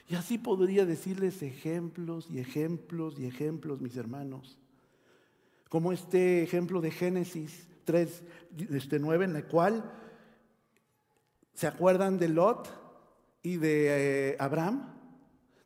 Y 0.08 0.14
así 0.14 0.38
podría 0.38 0.86
decirles 0.86 1.42
ejemplos 1.42 2.28
y 2.30 2.38
ejemplos 2.38 3.18
y 3.18 3.26
ejemplos, 3.26 3.80
mis 3.80 3.96
hermanos. 3.96 4.56
Como 5.68 5.92
este 5.92 6.44
ejemplo 6.44 6.80
de 6.80 6.92
Génesis 6.92 7.66
3, 7.84 8.22
este 8.70 9.00
9, 9.00 9.24
en 9.24 9.36
el 9.36 9.46
cual 9.46 9.92
se 11.56 11.66
acuerdan 11.66 12.18
de 12.18 12.28
Lot 12.28 12.68
y 13.42 13.56
de 13.56 14.32
eh, 14.32 14.36
Abraham. 14.38 14.92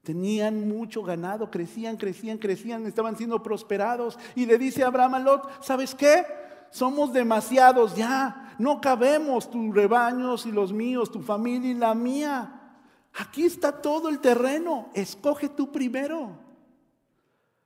Tenían 0.04 0.68
mucho 0.68 1.02
ganado, 1.02 1.50
crecían, 1.50 1.96
crecían, 1.96 2.38
crecían, 2.38 2.86
estaban 2.86 3.16
siendo 3.16 3.42
prosperados. 3.42 4.16
Y 4.36 4.46
le 4.46 4.56
dice 4.56 4.84
Abraham 4.84 5.14
a 5.14 5.18
Lot, 5.18 5.64
¿sabes 5.64 5.96
qué? 5.96 6.24
Somos 6.70 7.12
demasiados 7.12 7.96
ya, 7.96 8.54
no 8.60 8.80
cabemos 8.80 9.50
tus 9.50 9.74
rebaños 9.74 10.46
y 10.46 10.52
los 10.52 10.72
míos, 10.72 11.10
tu 11.10 11.22
familia 11.22 11.72
y 11.72 11.74
la 11.74 11.92
mía. 11.92 12.78
Aquí 13.14 13.42
está 13.44 13.82
todo 13.82 14.08
el 14.08 14.20
terreno, 14.20 14.90
escoge 14.94 15.48
tú 15.48 15.72
primero. 15.72 16.38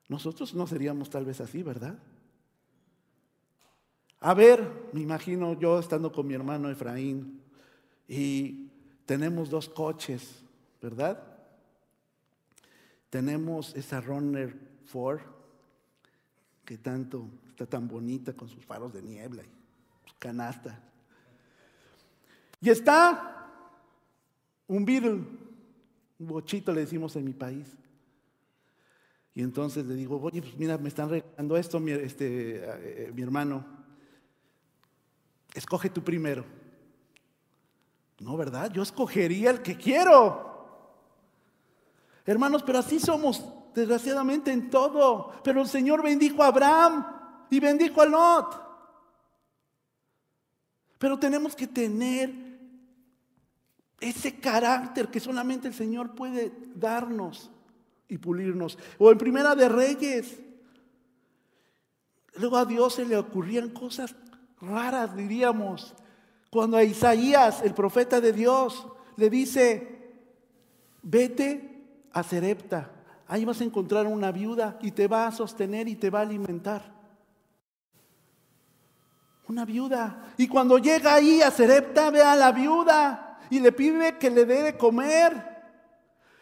Nosotros 0.08 0.54
no 0.54 0.66
seríamos 0.66 1.10
tal 1.10 1.26
vez 1.26 1.42
así, 1.42 1.62
¿verdad? 1.62 1.98
A 4.20 4.32
ver, 4.32 4.88
me 4.94 5.02
imagino 5.02 5.52
yo 5.60 5.78
estando 5.78 6.10
con 6.10 6.26
mi 6.26 6.32
hermano 6.32 6.70
Efraín 6.70 7.43
y 8.08 8.70
tenemos 9.06 9.50
dos 9.50 9.68
coches, 9.68 10.42
¿verdad? 10.80 11.22
Tenemos 13.10 13.74
esa 13.76 14.00
Runner 14.00 14.54
Ford 14.86 15.20
que 16.64 16.78
tanto 16.78 17.28
está 17.48 17.66
tan 17.66 17.86
bonita 17.86 18.32
con 18.32 18.48
sus 18.48 18.64
faros 18.64 18.92
de 18.92 19.02
niebla 19.02 19.42
y 19.42 20.12
canasta. 20.18 20.80
Y 22.60 22.70
está 22.70 23.50
un 24.66 24.84
Beetle, 24.84 25.20
un 26.18 26.26
bochito 26.26 26.72
le 26.72 26.80
decimos 26.80 27.14
en 27.16 27.24
mi 27.24 27.32
país. 27.32 27.68
Y 29.34 29.42
entonces 29.42 29.84
le 29.84 29.94
digo, 29.94 30.20
oye, 30.20 30.40
pues 30.40 30.56
mira, 30.56 30.78
me 30.78 30.88
están 30.88 31.10
regalando 31.10 31.56
esto 31.56 31.80
mi, 31.80 31.90
este, 31.90 32.62
eh, 32.64 33.12
mi 33.12 33.22
hermano. 33.22 33.66
Escoge 35.54 35.90
tú 35.90 36.02
primero. 36.02 36.44
No, 38.24 38.38
¿verdad? 38.38 38.72
Yo 38.72 38.82
escogería 38.82 39.50
el 39.50 39.60
que 39.60 39.76
quiero. 39.76 40.50
Hermanos, 42.24 42.62
pero 42.62 42.78
así 42.78 42.98
somos, 42.98 43.44
desgraciadamente, 43.74 44.50
en 44.50 44.70
todo. 44.70 45.30
Pero 45.44 45.60
el 45.60 45.68
Señor 45.68 46.02
bendijo 46.02 46.42
a 46.42 46.46
Abraham 46.46 47.04
y 47.50 47.60
bendijo 47.60 48.00
a 48.00 48.06
Lot. 48.06 48.64
Pero 50.96 51.18
tenemos 51.18 51.54
que 51.54 51.66
tener 51.66 52.32
ese 54.00 54.40
carácter 54.40 55.08
que 55.08 55.20
solamente 55.20 55.68
el 55.68 55.74
Señor 55.74 56.14
puede 56.14 56.50
darnos 56.74 57.50
y 58.08 58.16
pulirnos. 58.16 58.78
O 58.98 59.12
en 59.12 59.18
Primera 59.18 59.54
de 59.54 59.68
Reyes. 59.68 60.40
Luego 62.36 62.56
a 62.56 62.64
Dios 62.64 62.94
se 62.94 63.04
le 63.04 63.18
ocurrían 63.18 63.68
cosas 63.68 64.16
raras, 64.62 65.14
diríamos, 65.14 65.94
cuando 66.54 66.76
a 66.76 66.84
Isaías, 66.84 67.62
el 67.64 67.74
profeta 67.74 68.20
de 68.20 68.32
Dios, 68.32 68.86
le 69.16 69.28
dice, 69.28 69.98
vete 71.02 71.84
a 72.12 72.22
Serepta, 72.22 72.92
ahí 73.26 73.44
vas 73.44 73.60
a 73.60 73.64
encontrar 73.64 74.06
una 74.06 74.30
viuda 74.30 74.78
y 74.80 74.92
te 74.92 75.08
va 75.08 75.26
a 75.26 75.32
sostener 75.32 75.88
y 75.88 75.96
te 75.96 76.10
va 76.10 76.20
a 76.20 76.22
alimentar. 76.22 76.94
Una 79.48 79.64
viuda. 79.64 80.32
Y 80.36 80.46
cuando 80.46 80.78
llega 80.78 81.14
ahí 81.14 81.42
a 81.42 81.50
Serepta, 81.50 82.10
ve 82.10 82.22
a 82.22 82.36
la 82.36 82.52
viuda 82.52 83.40
y 83.50 83.58
le 83.58 83.72
pide 83.72 84.16
que 84.18 84.30
le 84.30 84.44
dé 84.44 84.62
de 84.62 84.76
comer. 84.76 85.34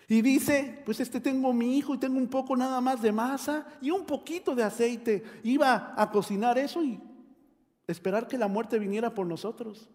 Y 0.08 0.20
dice, 0.20 0.82
pues 0.84 1.00
este 1.00 1.22
tengo 1.22 1.54
mi 1.54 1.78
hijo 1.78 1.94
y 1.94 1.98
tengo 1.98 2.18
un 2.18 2.28
poco 2.28 2.54
nada 2.54 2.82
más 2.82 3.00
de 3.00 3.12
masa 3.12 3.66
y 3.80 3.90
un 3.90 4.04
poquito 4.04 4.54
de 4.54 4.62
aceite. 4.62 5.24
Iba 5.42 5.94
a 5.96 6.10
cocinar 6.10 6.58
eso 6.58 6.84
y 6.84 7.00
esperar 7.86 8.28
que 8.28 8.36
la 8.36 8.48
muerte 8.48 8.78
viniera 8.78 9.14
por 9.14 9.26
nosotros. 9.26 9.88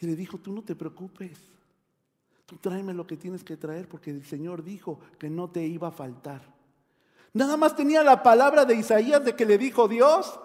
Y 0.00 0.06
le 0.06 0.16
dijo, 0.16 0.38
tú 0.38 0.52
no 0.52 0.62
te 0.62 0.74
preocupes, 0.74 1.38
tú 2.46 2.56
tráeme 2.56 2.92
lo 2.92 3.06
que 3.06 3.16
tienes 3.16 3.44
que 3.44 3.56
traer 3.56 3.88
porque 3.88 4.10
el 4.10 4.24
Señor 4.24 4.62
dijo 4.62 4.98
que 5.18 5.30
no 5.30 5.50
te 5.50 5.64
iba 5.66 5.88
a 5.88 5.92
faltar. 5.92 6.42
Nada 7.32 7.56
más 7.56 7.74
tenía 7.74 8.02
la 8.02 8.22
palabra 8.22 8.64
de 8.64 8.76
Isaías 8.76 9.24
de 9.24 9.34
que 9.34 9.46
le 9.46 9.58
dijo 9.58 9.88
Dios. 9.88 10.38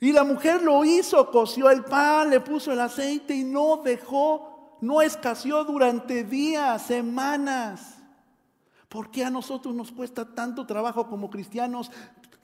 Y 0.00 0.12
la 0.12 0.24
mujer 0.24 0.62
lo 0.62 0.84
hizo, 0.84 1.30
coció 1.30 1.70
el 1.70 1.84
pan, 1.84 2.30
le 2.30 2.40
puso 2.40 2.72
el 2.72 2.80
aceite 2.80 3.34
y 3.34 3.44
no 3.44 3.82
dejó 3.84 4.52
no 4.82 5.00
escaseó 5.00 5.64
durante 5.64 6.24
días, 6.24 6.82
semanas. 6.82 7.98
¿Por 8.88 9.10
qué 9.10 9.24
a 9.24 9.30
nosotros 9.30 9.72
nos 9.74 9.92
cuesta 9.92 10.34
tanto 10.34 10.66
trabajo 10.66 11.06
como 11.06 11.30
cristianos 11.30 11.90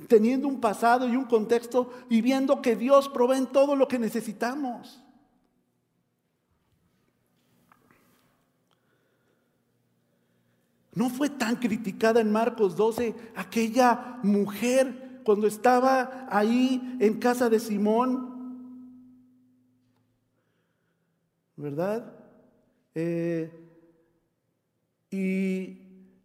teniendo 0.06 0.46
un 0.46 0.60
pasado 0.60 1.08
y 1.08 1.16
un 1.16 1.24
contexto 1.24 1.90
y 2.08 2.22
viendo 2.22 2.62
que 2.62 2.76
Dios 2.76 3.08
provee 3.08 3.44
todo 3.52 3.74
lo 3.74 3.88
que 3.88 3.98
necesitamos? 3.98 5.02
No 10.98 11.10
fue 11.10 11.30
tan 11.30 11.54
criticada 11.54 12.20
en 12.20 12.32
Marcos 12.32 12.74
12 12.74 13.14
aquella 13.36 14.18
mujer 14.24 15.20
cuando 15.22 15.46
estaba 15.46 16.26
ahí 16.28 16.96
en 16.98 17.20
casa 17.20 17.48
de 17.48 17.60
Simón, 17.60 18.82
¿verdad? 21.54 22.16
Eh, 22.96 23.48
y 25.08 25.78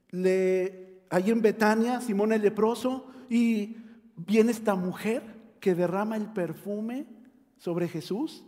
le, 0.10 1.04
ahí 1.12 1.30
en 1.30 1.44
Betania, 1.44 2.02
Simón 2.02 2.34
el 2.34 2.42
leproso, 2.42 3.06
y 3.30 3.78
viene 4.16 4.50
esta 4.50 4.74
mujer 4.74 5.22
que 5.60 5.76
derrama 5.76 6.18
el 6.18 6.34
perfume 6.34 7.06
sobre 7.60 7.88
Jesús. 7.88 8.44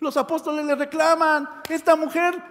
Los 0.00 0.16
apóstoles 0.16 0.64
le 0.64 0.76
reclaman, 0.76 1.46
esta 1.68 1.94
mujer 1.94 2.42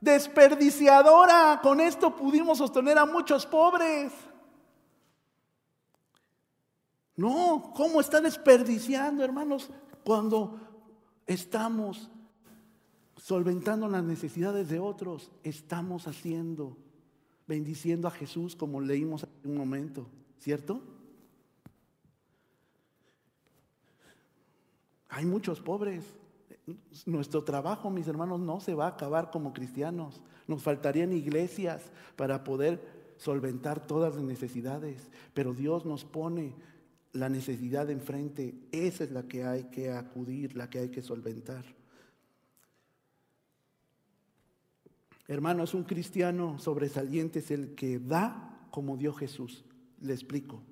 desperdiciadora, 0.00 1.60
con 1.62 1.80
esto 1.80 2.14
pudimos 2.14 2.58
sostener 2.58 2.98
a 2.98 3.06
muchos 3.06 3.46
pobres. 3.46 4.12
No, 7.16 7.72
¿cómo 7.74 8.00
está 8.00 8.20
desperdiciando, 8.20 9.24
hermanos? 9.24 9.70
Cuando 10.04 10.60
estamos 11.26 12.08
solventando 13.16 13.88
las 13.88 14.04
necesidades 14.04 14.68
de 14.68 14.78
otros, 14.78 15.32
estamos 15.42 16.06
haciendo, 16.06 16.76
bendiciendo 17.46 18.06
a 18.06 18.12
Jesús 18.12 18.54
como 18.54 18.80
leímos 18.80 19.24
hace 19.24 19.48
un 19.48 19.56
momento, 19.56 20.06
¿cierto? 20.38 20.80
Hay 25.08 25.24
muchos 25.24 25.60
pobres. 25.60 26.04
Nuestro 27.06 27.44
trabajo, 27.44 27.90
mis 27.90 28.08
hermanos, 28.08 28.40
no 28.40 28.60
se 28.60 28.74
va 28.74 28.86
a 28.86 28.90
acabar 28.90 29.30
como 29.30 29.52
cristianos. 29.52 30.20
Nos 30.46 30.62
faltarían 30.62 31.12
iglesias 31.12 31.90
para 32.16 32.44
poder 32.44 32.80
solventar 33.16 33.86
todas 33.86 34.14
las 34.14 34.24
necesidades, 34.24 35.10
pero 35.34 35.54
Dios 35.54 35.84
nos 35.84 36.04
pone 36.04 36.54
la 37.12 37.28
necesidad 37.28 37.90
enfrente. 37.90 38.54
Esa 38.70 39.04
es 39.04 39.10
la 39.10 39.24
que 39.24 39.44
hay 39.44 39.64
que 39.64 39.90
acudir, 39.90 40.56
la 40.56 40.70
que 40.70 40.78
hay 40.78 40.88
que 40.88 41.02
solventar. 41.02 41.64
Hermano, 45.26 45.62
es 45.62 45.74
un 45.74 45.84
cristiano 45.84 46.58
sobresaliente, 46.58 47.40
es 47.40 47.50
el 47.50 47.74
que 47.74 47.98
da 47.98 48.66
como 48.70 48.96
dio 48.96 49.12
Jesús. 49.12 49.64
Le 50.00 50.14
explico. 50.14 50.62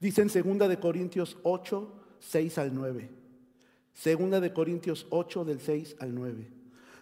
Dice 0.00 0.22
en 0.22 0.58
2 0.58 0.68
de 0.68 0.80
Corintios 0.80 1.38
8, 1.42 2.16
6 2.18 2.58
al 2.58 2.74
9. 2.74 3.25
Segunda 3.96 4.40
de 4.40 4.52
Corintios 4.52 5.06
8 5.08 5.46
del 5.46 5.58
6 5.58 5.96
al 6.00 6.14
9. 6.14 6.50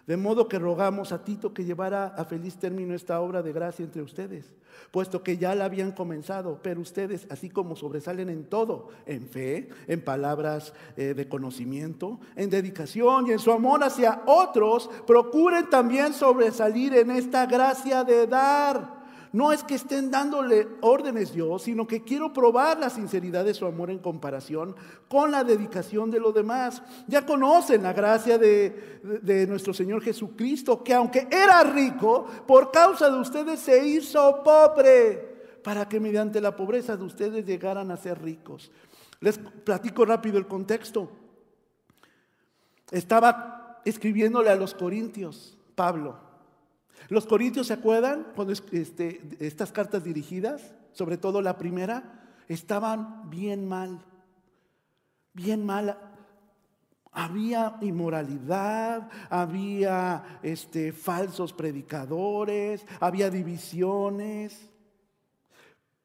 De 0.07 0.15
modo 0.17 0.47
que 0.47 0.59
rogamos 0.59 1.11
a 1.11 1.25
Tito 1.25 1.53
que 1.53 1.65
llevara 1.65 2.07
a 2.07 2.23
feliz 2.23 2.57
término 2.57 2.93
esta 2.93 3.19
obra 3.19 3.41
de 3.41 3.51
gracia 3.51 3.83
entre 3.83 4.01
ustedes, 4.01 4.53
puesto 4.91 5.21
que 5.21 5.37
ya 5.37 5.55
la 5.55 5.65
habían 5.65 5.91
comenzado, 5.91 6.61
pero 6.63 6.79
ustedes, 6.79 7.27
así 7.29 7.49
como 7.49 7.75
sobresalen 7.75 8.29
en 8.29 8.45
todo, 8.45 8.89
en 9.05 9.27
fe, 9.27 9.67
en 9.87 10.05
palabras 10.05 10.73
eh, 10.95 11.13
de 11.13 11.27
conocimiento, 11.27 12.19
en 12.37 12.49
dedicación 12.49 13.27
y 13.27 13.31
en 13.31 13.39
su 13.39 13.51
amor 13.51 13.83
hacia 13.83 14.21
otros, 14.25 14.89
procuren 15.05 15.69
también 15.69 16.13
sobresalir 16.13 16.93
en 16.93 17.11
esta 17.11 17.45
gracia 17.45 18.05
de 18.05 18.25
dar. 18.25 19.04
No 19.35 19.51
es 19.51 19.65
que 19.65 19.75
estén 19.75 20.09
dándole 20.09 20.65
órdenes 20.79 21.33
yo, 21.33 21.59
sino 21.59 21.85
que 21.85 22.03
quiero 22.03 22.31
probar 22.31 22.79
la 22.79 22.89
sinceridad 22.89 23.43
de 23.43 23.53
su 23.53 23.65
amor 23.65 23.91
en 23.91 23.99
comparación 23.99 24.73
con 25.09 25.29
la 25.29 25.43
dedicación 25.43 26.09
de 26.09 26.21
los 26.21 26.33
demás. 26.33 26.81
Ya 27.05 27.25
conocen 27.25 27.83
la 27.83 27.91
gracia 27.91 28.37
de, 28.37 29.01
de, 29.21 29.45
nuestro 29.45 29.73
Señor 29.73 30.01
Jesucristo, 30.01 30.81
que 30.81 30.93
aunque 30.93 31.27
era 31.29 31.63
rico, 31.63 32.25
por 32.47 32.71
causa 32.71 33.09
de 33.09 33.19
ustedes 33.19 33.59
se 33.59 33.85
hizo 33.85 34.41
pobre, 34.41 35.59
para 35.61 35.89
que 35.89 35.99
mediante 35.99 36.39
la 36.39 36.55
pobreza 36.55 36.95
de 36.95 37.03
ustedes 37.03 37.45
llegaran 37.45 37.91
a 37.91 37.97
ser 37.97 38.23
ricos. 38.23 38.71
Les 39.19 39.37
platico 39.37 40.05
rápido 40.05 40.37
el 40.37 40.47
contexto. 40.47 41.11
Estaba 42.89 43.81
escribiéndole 43.83 44.49
a 44.49 44.55
los 44.55 44.73
corintios, 44.73 45.57
Pablo. 45.75 46.23
Los 47.09 47.25
corintios 47.25 47.67
se 47.67 47.73
acuerdan 47.73 48.27
cuando 48.35 48.53
este, 48.53 49.21
estas 49.39 49.71
cartas 49.71 50.03
dirigidas, 50.03 50.73
sobre 50.91 51.17
todo 51.17 51.41
la 51.41 51.57
primera, 51.57 52.33
estaban 52.47 53.29
bien 53.29 53.67
mal, 53.67 54.03
bien 55.33 55.65
mal. 55.65 55.99
Había 57.11 57.77
inmoralidad, 57.81 59.09
había 59.29 60.39
este, 60.43 60.91
falsos 60.91 61.53
predicadores, 61.53 62.85
había 62.99 63.29
divisiones. 63.29 64.69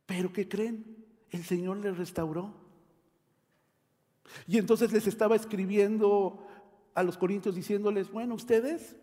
Pero 0.06 0.32
¿qué 0.32 0.48
creen? 0.48 1.06
El 1.30 1.44
Señor 1.44 1.78
les 1.78 1.96
restauró. 1.96 2.54
Y 4.46 4.58
entonces 4.58 4.92
les 4.92 5.06
estaba 5.06 5.34
escribiendo 5.34 6.46
a 6.94 7.02
los 7.02 7.16
corintios 7.16 7.54
diciéndoles, 7.54 8.10
bueno, 8.10 8.34
ustedes 8.34 8.96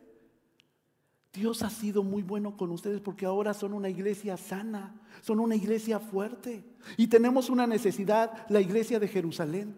Dios 1.38 1.62
ha 1.62 1.70
sido 1.70 2.02
muy 2.02 2.24
bueno 2.24 2.58
con 2.58 2.72
ustedes 2.72 3.00
porque 3.00 3.28
ahora 3.28 3.54
son 3.54 3.74
una 3.74 3.90
iglesia 3.90 4.38
sana, 4.38 5.00
son 5.22 5.40
una 5.40 5.56
iglesia 5.56 6.00
fuerte. 6.00 6.64
Y 6.98 7.06
tenemos 7.06 7.52
una 7.52 7.68
necesidad, 7.68 8.48
la 8.50 8.60
iglesia 8.60 9.00
de 9.00 9.08
Jerusalén. 9.08 9.78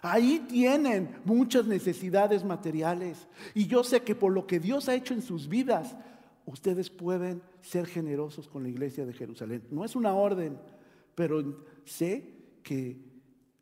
Ahí 0.00 0.46
tienen 0.48 1.16
muchas 1.26 1.66
necesidades 1.66 2.44
materiales. 2.44 3.28
Y 3.54 3.66
yo 3.66 3.84
sé 3.84 4.00
que 4.04 4.14
por 4.14 4.32
lo 4.32 4.46
que 4.46 4.58
Dios 4.58 4.88
ha 4.88 4.94
hecho 4.94 5.12
en 5.12 5.20
sus 5.20 5.48
vidas, 5.48 5.94
ustedes 6.46 6.88
pueden 6.88 7.42
ser 7.60 7.86
generosos 7.86 8.48
con 8.48 8.62
la 8.62 8.70
iglesia 8.70 9.04
de 9.04 9.12
Jerusalén. 9.12 9.62
No 9.70 9.84
es 9.84 9.94
una 9.94 10.14
orden, 10.14 10.58
pero 11.14 11.62
sé 11.84 12.32
que 12.62 12.96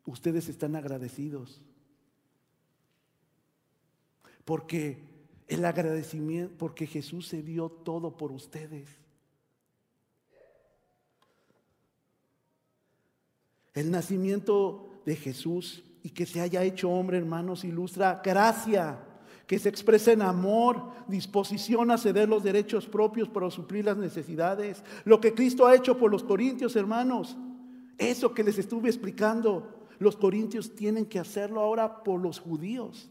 ustedes 0.05 0.47
están 0.47 0.77
agradecidos. 0.77 1.61
Porque 4.45 5.10
el 5.51 5.65
agradecimiento 5.65 6.53
porque 6.57 6.87
Jesús 6.87 7.27
se 7.27 7.41
dio 7.43 7.67
todo 7.69 8.15
por 8.15 8.31
ustedes. 8.31 8.87
El 13.73 13.91
nacimiento 13.91 15.01
de 15.05 15.17
Jesús 15.17 15.83
y 16.03 16.11
que 16.11 16.25
se 16.25 16.39
haya 16.39 16.63
hecho 16.63 16.89
hombre, 16.89 17.17
hermanos, 17.17 17.65
ilustra 17.65 18.21
gracia, 18.23 19.05
que 19.45 19.59
se 19.59 19.67
expresa 19.67 20.13
en 20.13 20.21
amor, 20.21 20.89
disposición 21.09 21.91
a 21.91 21.97
ceder 21.97 22.29
los 22.29 22.43
derechos 22.43 22.87
propios 22.87 23.27
para 23.27 23.51
suplir 23.51 23.83
las 23.83 23.97
necesidades. 23.97 24.81
Lo 25.03 25.19
que 25.19 25.33
Cristo 25.33 25.67
ha 25.67 25.75
hecho 25.75 25.97
por 25.97 26.09
los 26.09 26.23
corintios, 26.23 26.77
hermanos, 26.77 27.35
eso 27.97 28.33
que 28.33 28.43
les 28.45 28.57
estuve 28.57 28.87
explicando, 28.87 29.89
los 29.99 30.15
corintios 30.15 30.73
tienen 30.75 31.05
que 31.05 31.19
hacerlo 31.19 31.59
ahora 31.59 32.03
por 32.03 32.21
los 32.21 32.39
judíos. 32.39 33.09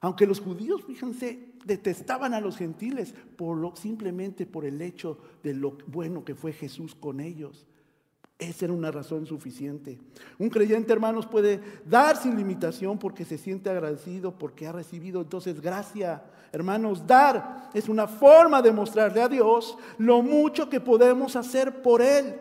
Aunque 0.00 0.26
los 0.26 0.40
judíos, 0.40 0.82
fíjense, 0.86 1.50
detestaban 1.64 2.32
a 2.32 2.40
los 2.40 2.56
gentiles 2.56 3.14
por 3.36 3.56
lo, 3.56 3.76
simplemente 3.76 4.46
por 4.46 4.64
el 4.64 4.80
hecho 4.80 5.18
de 5.42 5.54
lo 5.54 5.76
bueno 5.86 6.24
que 6.24 6.34
fue 6.34 6.52
Jesús 6.52 6.94
con 6.94 7.20
ellos. 7.20 7.66
Esa 8.38 8.64
era 8.64 8.74
una 8.74 8.90
razón 8.90 9.26
suficiente. 9.26 9.98
Un 10.38 10.48
creyente, 10.48 10.94
hermanos, 10.94 11.26
puede 11.26 11.60
dar 11.84 12.16
sin 12.16 12.36
limitación 12.36 12.98
porque 12.98 13.26
se 13.26 13.36
siente 13.36 13.68
agradecido, 13.68 14.38
porque 14.38 14.66
ha 14.66 14.72
recibido 14.72 15.20
entonces 15.20 15.60
gracia. 15.60 16.24
Hermanos, 16.50 17.06
dar 17.06 17.68
es 17.74 17.86
una 17.86 18.06
forma 18.06 18.62
de 18.62 18.72
mostrarle 18.72 19.20
a 19.20 19.28
Dios 19.28 19.76
lo 19.98 20.22
mucho 20.22 20.70
que 20.70 20.80
podemos 20.80 21.36
hacer 21.36 21.82
por 21.82 22.00
Él. 22.00 22.34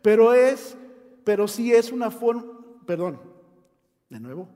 Pero 0.00 0.32
es, 0.32 0.74
pero 1.22 1.46
sí 1.46 1.70
es 1.70 1.92
una 1.92 2.10
forma, 2.10 2.44
perdón, 2.86 3.20
de 4.08 4.20
nuevo. 4.20 4.48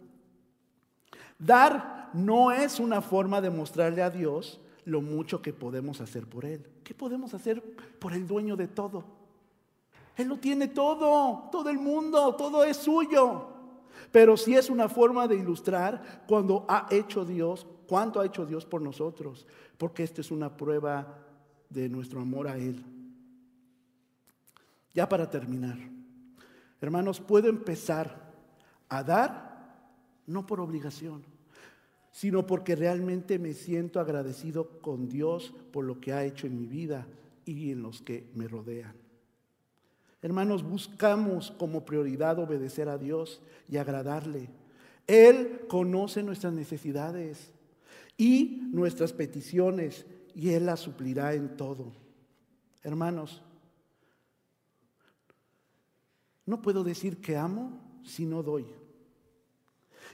Dar 1.38 1.99
no 2.14 2.52
es 2.52 2.80
una 2.80 3.00
forma 3.00 3.40
de 3.40 3.50
mostrarle 3.50 4.02
a 4.02 4.10
Dios 4.10 4.60
lo 4.84 5.00
mucho 5.00 5.42
que 5.42 5.52
podemos 5.52 6.00
hacer 6.00 6.26
por 6.26 6.44
Él. 6.44 6.66
¿Qué 6.84 6.94
podemos 6.94 7.34
hacer 7.34 7.62
por 7.98 8.12
el 8.12 8.26
dueño 8.26 8.56
de 8.56 8.68
todo? 8.68 9.04
Él 10.16 10.28
lo 10.28 10.38
tiene 10.38 10.68
todo, 10.68 11.48
todo 11.50 11.70
el 11.70 11.78
mundo, 11.78 12.34
todo 12.34 12.64
es 12.64 12.76
suyo. 12.76 13.48
Pero 14.12 14.36
sí 14.36 14.54
es 14.54 14.70
una 14.70 14.88
forma 14.88 15.28
de 15.28 15.36
ilustrar 15.36 16.24
cuando 16.26 16.66
ha 16.68 16.86
hecho 16.90 17.24
Dios, 17.24 17.66
cuánto 17.86 18.20
ha 18.20 18.26
hecho 18.26 18.44
Dios 18.44 18.64
por 18.64 18.82
nosotros, 18.82 19.46
porque 19.78 20.02
esta 20.02 20.20
es 20.20 20.30
una 20.30 20.56
prueba 20.56 21.18
de 21.68 21.88
nuestro 21.88 22.20
amor 22.20 22.48
a 22.48 22.56
Él. 22.56 22.84
Ya 24.92 25.08
para 25.08 25.30
terminar, 25.30 25.78
hermanos, 26.80 27.20
puedo 27.20 27.48
empezar 27.48 28.32
a 28.88 29.04
dar 29.04 29.50
no 30.26 30.46
por 30.46 30.60
obligación, 30.60 31.24
sino 32.10 32.46
porque 32.46 32.76
realmente 32.76 33.38
me 33.38 33.52
siento 33.52 34.00
agradecido 34.00 34.80
con 34.80 35.08
Dios 35.08 35.54
por 35.72 35.84
lo 35.84 36.00
que 36.00 36.12
ha 36.12 36.24
hecho 36.24 36.46
en 36.46 36.56
mi 36.56 36.66
vida 36.66 37.06
y 37.44 37.70
en 37.70 37.82
los 37.82 38.02
que 38.02 38.28
me 38.34 38.48
rodean. 38.48 38.94
Hermanos, 40.22 40.62
buscamos 40.62 41.50
como 41.52 41.84
prioridad 41.84 42.38
obedecer 42.38 42.88
a 42.88 42.98
Dios 42.98 43.40
y 43.68 43.78
agradarle. 43.78 44.50
Él 45.06 45.62
conoce 45.68 46.22
nuestras 46.22 46.52
necesidades 46.52 47.52
y 48.16 48.68
nuestras 48.72 49.12
peticiones 49.12 50.04
y 50.34 50.50
Él 50.50 50.66
las 50.66 50.80
suplirá 50.80 51.34
en 51.34 51.56
todo. 51.56 51.92
Hermanos, 52.82 53.42
no 56.44 56.60
puedo 56.60 56.84
decir 56.84 57.20
que 57.20 57.36
amo 57.36 57.80
si 58.04 58.26
no 58.26 58.42
doy. 58.42 58.66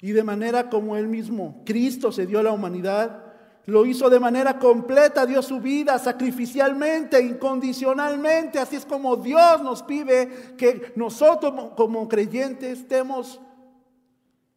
Y 0.01 0.13
de 0.13 0.23
manera 0.23 0.69
como 0.69 0.97
Él 0.97 1.09
mismo, 1.09 1.63
Cristo 1.65 2.13
se 2.13 2.27
dio 2.27 2.39
a 2.39 2.43
la 2.43 2.53
humanidad, 2.53 3.25
lo 3.67 3.85
hizo 3.85 4.09
de 4.09 4.21
manera 4.21 4.59
completa, 4.59 5.27
dio 5.27 5.43
su 5.43 5.61
vida 5.61 5.99
sacrificialmente, 5.99 7.21
incondicionalmente. 7.21 8.59
Así 8.59 8.77
es 8.77 8.87
como 8.87 9.17
Dios 9.17 9.63
nos 9.63 9.83
pide 9.83 10.55
que 10.57 10.93
nosotros 10.95 11.73
como 11.77 12.09
creyentes 12.09 12.89
demos 12.89 13.41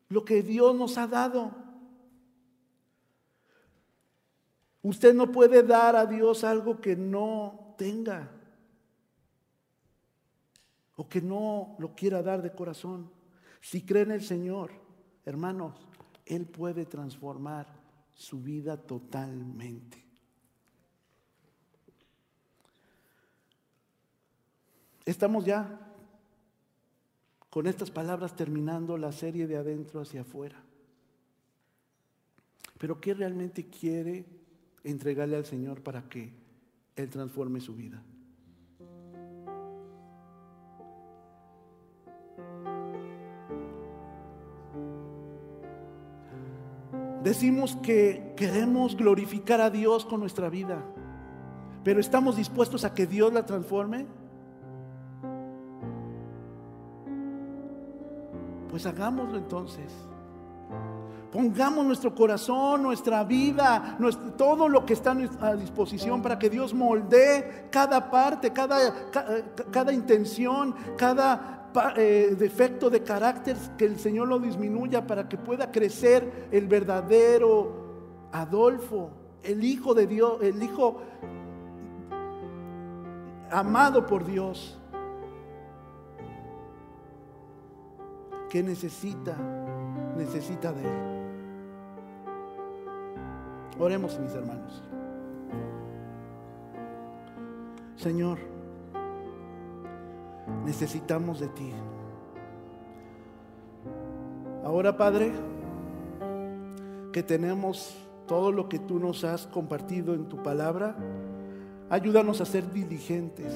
lo 0.09 0.23
que 0.23 0.43
Dios 0.43 0.75
nos 0.75 0.97
ha 0.97 1.07
dado. 1.07 1.51
Usted 4.81 5.13
no 5.13 5.31
puede 5.31 5.63
dar 5.63 5.95
a 5.95 6.05
Dios 6.05 6.43
algo 6.43 6.79
que 6.79 6.95
no 6.95 7.75
tenga 7.77 8.31
o 10.95 11.07
que 11.07 11.21
no 11.21 11.75
lo 11.79 11.95
quiera 11.95 12.21
dar 12.21 12.41
de 12.41 12.51
corazón. 12.51 13.11
Si 13.61 13.81
cree 13.85 14.03
en 14.03 14.11
el 14.11 14.23
Señor, 14.23 14.71
hermanos, 15.29 15.75
Él 16.25 16.45
puede 16.45 16.85
transformar 16.85 17.67
su 18.13 18.41
vida 18.41 18.77
totalmente. 18.77 20.03
Estamos 25.05 25.45
ya 25.45 25.79
con 27.49 27.65
estas 27.65 27.89
palabras 27.89 28.35
terminando 28.35 28.97
la 28.97 29.11
serie 29.11 29.47
de 29.47 29.57
adentro 29.57 30.01
hacia 30.01 30.21
afuera. 30.21 30.61
Pero 32.77 33.01
¿qué 33.01 33.13
realmente 33.13 33.67
quiere 33.69 34.25
entregarle 34.83 35.35
al 35.35 35.45
Señor 35.45 35.81
para 35.81 36.07
que 36.07 36.31
Él 36.95 37.09
transforme 37.09 37.59
su 37.59 37.75
vida? 37.75 38.03
Decimos 47.23 47.77
que 47.83 48.33
queremos 48.37 48.95
glorificar 48.95 49.59
a 49.59 49.69
Dios 49.69 50.05
con 50.05 50.21
nuestra 50.21 50.49
vida, 50.49 50.81
pero 51.83 51.99
¿estamos 51.99 52.37
dispuestos 52.37 52.85
a 52.85 52.93
que 52.93 53.07
Dios 53.07 53.33
la 53.33 53.45
transforme? 53.45 54.05
Pues 58.69 58.85
hagámoslo 58.85 59.37
entonces. 59.37 59.91
Pongamos 61.31 61.85
nuestro 61.85 62.15
corazón, 62.15 62.81
nuestra 62.81 63.23
vida, 63.23 63.97
todo 64.35 64.67
lo 64.67 64.83
que 64.83 64.93
está 64.93 65.15
a 65.41 65.55
disposición 65.55 66.23
para 66.23 66.39
que 66.39 66.49
Dios 66.49 66.73
moldee 66.73 67.67
cada 67.69 68.09
parte, 68.09 68.51
cada, 68.51 69.11
cada, 69.71 69.93
intención, 69.93 70.73
cada 70.97 71.58
eh, 71.95 72.35
defecto 72.37 72.89
de 72.89 73.03
carácter, 73.03 73.55
que 73.77 73.85
el 73.85 73.99
Señor 73.99 74.27
lo 74.27 74.39
disminuya 74.39 75.05
para 75.05 75.27
que 75.27 75.37
pueda 75.37 75.71
crecer 75.71 76.47
el 76.51 76.67
verdadero 76.67 78.27
Adolfo, 78.31 79.11
el 79.43 79.63
Hijo 79.63 79.93
de 79.93 80.07
Dios, 80.07 80.41
el 80.41 80.61
Hijo 80.61 81.01
amado 83.51 84.05
por 84.05 84.25
Dios. 84.25 84.79
que 88.49 88.63
necesita, 88.63 89.37
necesita 90.17 90.73
de 90.73 90.81
Él. 90.81 91.19
Oremos, 93.79 94.19
mis 94.19 94.33
hermanos. 94.33 94.83
Señor, 97.95 98.39
necesitamos 100.65 101.39
de 101.39 101.47
ti. 101.49 101.71
Ahora, 104.63 104.97
Padre, 104.97 105.31
que 107.11 107.23
tenemos 107.23 107.97
todo 108.27 108.51
lo 108.51 108.69
que 108.69 108.79
tú 108.79 108.99
nos 108.99 109.23
has 109.23 109.47
compartido 109.47 110.13
en 110.13 110.29
tu 110.29 110.43
palabra, 110.43 110.95
ayúdanos 111.89 112.41
a 112.41 112.45
ser 112.45 112.71
diligentes 112.71 113.53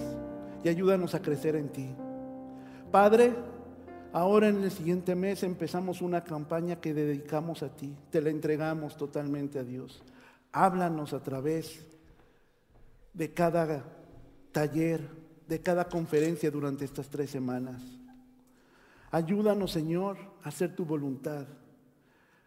y 0.63 0.69
ayúdanos 0.69 1.13
a 1.13 1.21
crecer 1.21 1.55
en 1.55 1.69
ti. 1.69 1.89
Padre, 2.91 3.35
Ahora 4.13 4.47
en 4.47 4.63
el 4.63 4.69
siguiente 4.69 5.15
mes 5.15 5.41
empezamos 5.41 5.99
una 5.99 6.23
campaña 6.23 6.79
que 6.79 6.93
dedicamos 6.93 7.63
a 7.63 7.75
ti, 7.75 7.95
te 8.11 8.21
la 8.21 8.29
entregamos 8.29 8.95
totalmente 8.95 9.57
a 9.57 9.63
Dios. 9.63 10.03
Háblanos 10.51 11.13
a 11.13 11.23
través 11.23 11.83
de 13.11 13.33
cada 13.33 13.83
taller, 14.51 15.09
de 15.47 15.61
cada 15.61 15.87
conferencia 15.87 16.49
durante 16.51 16.85
estas 16.85 17.09
tres 17.09 17.29
semanas. 17.29 17.81
Ayúdanos, 19.11 19.71
Señor, 19.71 20.17
a 20.43 20.49
hacer 20.49 20.75
tu 20.75 20.85
voluntad, 20.85 21.45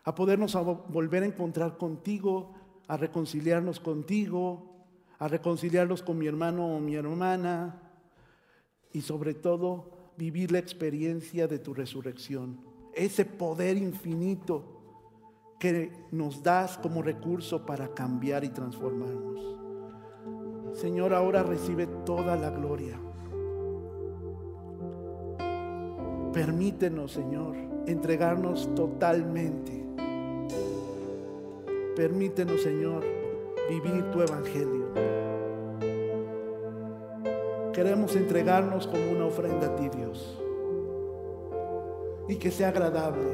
a 0.05 0.15
podernos 0.15 0.55
volver 0.89 1.23
a 1.23 1.27
encontrar 1.27 1.77
contigo, 1.77 2.55
a 2.89 2.97
reconciliarnos 2.97 3.81
contigo, 3.81 4.75
a 5.19 5.29
reconciliarnos 5.29 6.03
con 6.03 6.19
mi 6.19 6.27
hermano 6.27 6.77
o 6.77 6.81
mi 6.81 6.95
hermana 6.95 7.83
y 8.93 9.03
sobre 9.03 9.35
todo 9.35 9.91
vivir 10.17 10.53
la 10.53 10.59
experiencia 10.59 11.47
de 11.47 11.59
tu 11.59 11.75
resurrección, 11.75 12.61
ese 12.95 13.25
poder 13.25 13.77
infinito 13.77 14.77
que 15.59 15.93
nos 16.11 16.43
das 16.43 16.79
como 16.79 17.03
recurso 17.03 17.65
para 17.65 17.95
cambiar 17.95 18.45
y 18.45 18.49
transformarnos. 18.49 19.66
Señor, 20.77 21.15
ahora 21.15 21.43
recibe 21.43 21.87
toda 22.05 22.37
la 22.37 22.51
gloria. 22.51 23.01
Permítenos, 26.35 27.13
Señor, 27.13 27.57
entregarnos 27.87 28.69
totalmente. 28.75 29.73
Permítenos, 31.97 32.61
Señor, 32.61 33.03
vivir 33.71 34.11
tu 34.11 34.21
evangelio. 34.21 34.85
Queremos 37.73 38.15
entregarnos 38.15 38.87
como 38.87 39.13
una 39.13 39.25
ofrenda 39.25 39.69
a 39.69 39.77
ti, 39.77 39.89
Dios. 39.89 40.39
Y 42.29 42.37
que 42.37 42.51
sea 42.51 42.69
agradable. 42.69 43.31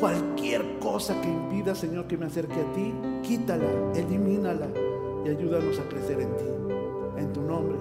Cualquier 0.00 0.80
cosa 0.80 1.20
que 1.20 1.28
impida, 1.28 1.76
Señor, 1.76 2.08
que 2.08 2.18
me 2.18 2.26
acerque 2.26 2.60
a 2.60 2.72
ti, 2.72 2.92
quítala, 3.22 3.92
elimínala 3.94 4.66
y 5.24 5.28
ayúdanos 5.28 5.78
a 5.78 5.88
crecer 5.88 6.20
en 6.20 6.36
ti. 6.36 6.44
En 7.16 7.32
tu 7.32 7.42
nombre. 7.42 7.78